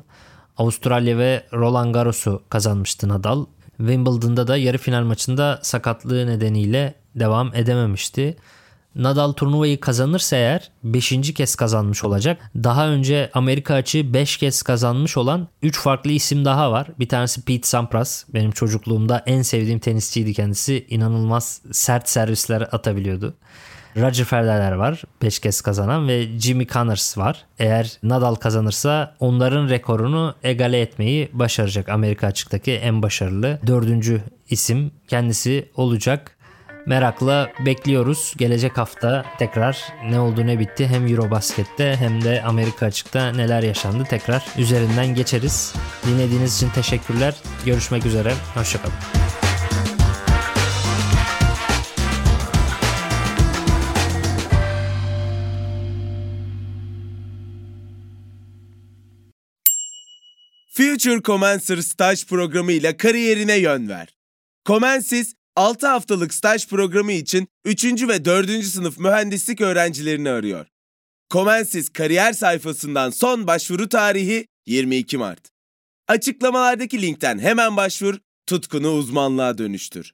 Avustralya 0.57 1.17
ve 1.17 1.43
Roland 1.53 1.93
Garros'u 1.93 2.41
kazanmıştı 2.49 3.09
Nadal. 3.09 3.45
Wimbledon'da 3.77 4.47
da 4.47 4.57
yarı 4.57 4.77
final 4.77 5.03
maçında 5.03 5.59
sakatlığı 5.63 6.27
nedeniyle 6.27 6.93
devam 7.15 7.55
edememişti. 7.55 8.37
Nadal 8.95 9.31
turnuvayı 9.31 9.79
kazanırsa 9.79 10.35
eğer 10.35 10.71
5. 10.83 11.33
kez 11.33 11.55
kazanmış 11.55 12.03
olacak. 12.03 12.51
Daha 12.55 12.87
önce 12.87 13.29
Amerika 13.33 13.73
açığı 13.73 14.13
5 14.13 14.37
kez 14.37 14.61
kazanmış 14.61 15.17
olan 15.17 15.47
3 15.61 15.79
farklı 15.79 16.11
isim 16.11 16.45
daha 16.45 16.71
var. 16.71 16.87
Bir 16.99 17.09
tanesi 17.09 17.41
Pete 17.41 17.67
Sampras. 17.67 18.23
Benim 18.33 18.51
çocukluğumda 18.51 19.23
en 19.25 19.41
sevdiğim 19.41 19.79
tenisçiydi 19.79 20.33
kendisi. 20.33 20.85
İnanılmaz 20.89 21.61
sert 21.71 22.09
servisler 22.09 22.61
atabiliyordu. 22.61 23.33
Roger 23.97 24.25
Federer 24.25 24.71
var 24.71 25.03
5 25.21 25.39
kez 25.39 25.61
kazanan 25.61 26.07
ve 26.07 26.39
Jimmy 26.39 26.67
Connors 26.67 27.17
var. 27.17 27.45
Eğer 27.59 27.97
Nadal 28.03 28.35
kazanırsa 28.35 29.15
onların 29.19 29.69
rekorunu 29.69 30.35
egale 30.43 30.81
etmeyi 30.81 31.29
başaracak. 31.33 31.89
Amerika 31.89 32.27
açıktaki 32.27 32.71
en 32.71 33.01
başarılı 33.01 33.59
dördüncü 33.67 34.21
isim 34.49 34.91
kendisi 35.07 35.69
olacak. 35.75 36.37
Merakla 36.85 37.51
bekliyoruz. 37.65 38.33
Gelecek 38.37 38.77
hafta 38.77 39.25
tekrar 39.39 39.93
ne 40.09 40.19
oldu 40.19 40.47
ne 40.47 40.59
bitti 40.59 40.87
hem 40.87 41.07
Eurobasket'te 41.07 41.95
hem 41.95 42.23
de 42.23 42.43
Amerika 42.43 42.85
açıkta 42.85 43.31
neler 43.31 43.63
yaşandı 43.63 44.03
tekrar 44.09 44.45
üzerinden 44.57 45.15
geçeriz. 45.15 45.73
Dinlediğiniz 46.07 46.55
için 46.55 46.69
teşekkürler. 46.69 47.35
Görüşmek 47.65 48.05
üzere. 48.05 48.33
Hoşçakalın. 48.53 48.95
Future 60.67 61.21
Commencer 61.21 61.77
staj 61.77 62.25
programı 62.25 62.71
ile 62.71 62.97
kariyerine 62.97 63.55
yön 63.55 63.89
ver. 63.89 64.07
Comensis 64.65 65.33
6 65.55 65.87
haftalık 65.87 66.33
staj 66.33 66.67
programı 66.67 67.11
için 67.11 67.47
3. 67.65 67.85
ve 68.07 68.25
4. 68.25 68.63
sınıf 68.63 68.99
mühendislik 68.99 69.61
öğrencilerini 69.61 70.29
arıyor. 70.29 70.67
Comensis 71.29 71.89
kariyer 71.89 72.33
sayfasından 72.33 73.09
son 73.09 73.47
başvuru 73.47 73.89
tarihi 73.89 74.47
22 74.65 75.17
Mart. 75.17 75.49
Açıklamalardaki 76.07 77.01
linkten 77.01 77.39
hemen 77.39 77.77
başvur, 77.77 78.19
tutkunu 78.45 78.91
uzmanlığa 78.91 79.57
dönüştür. 79.57 80.13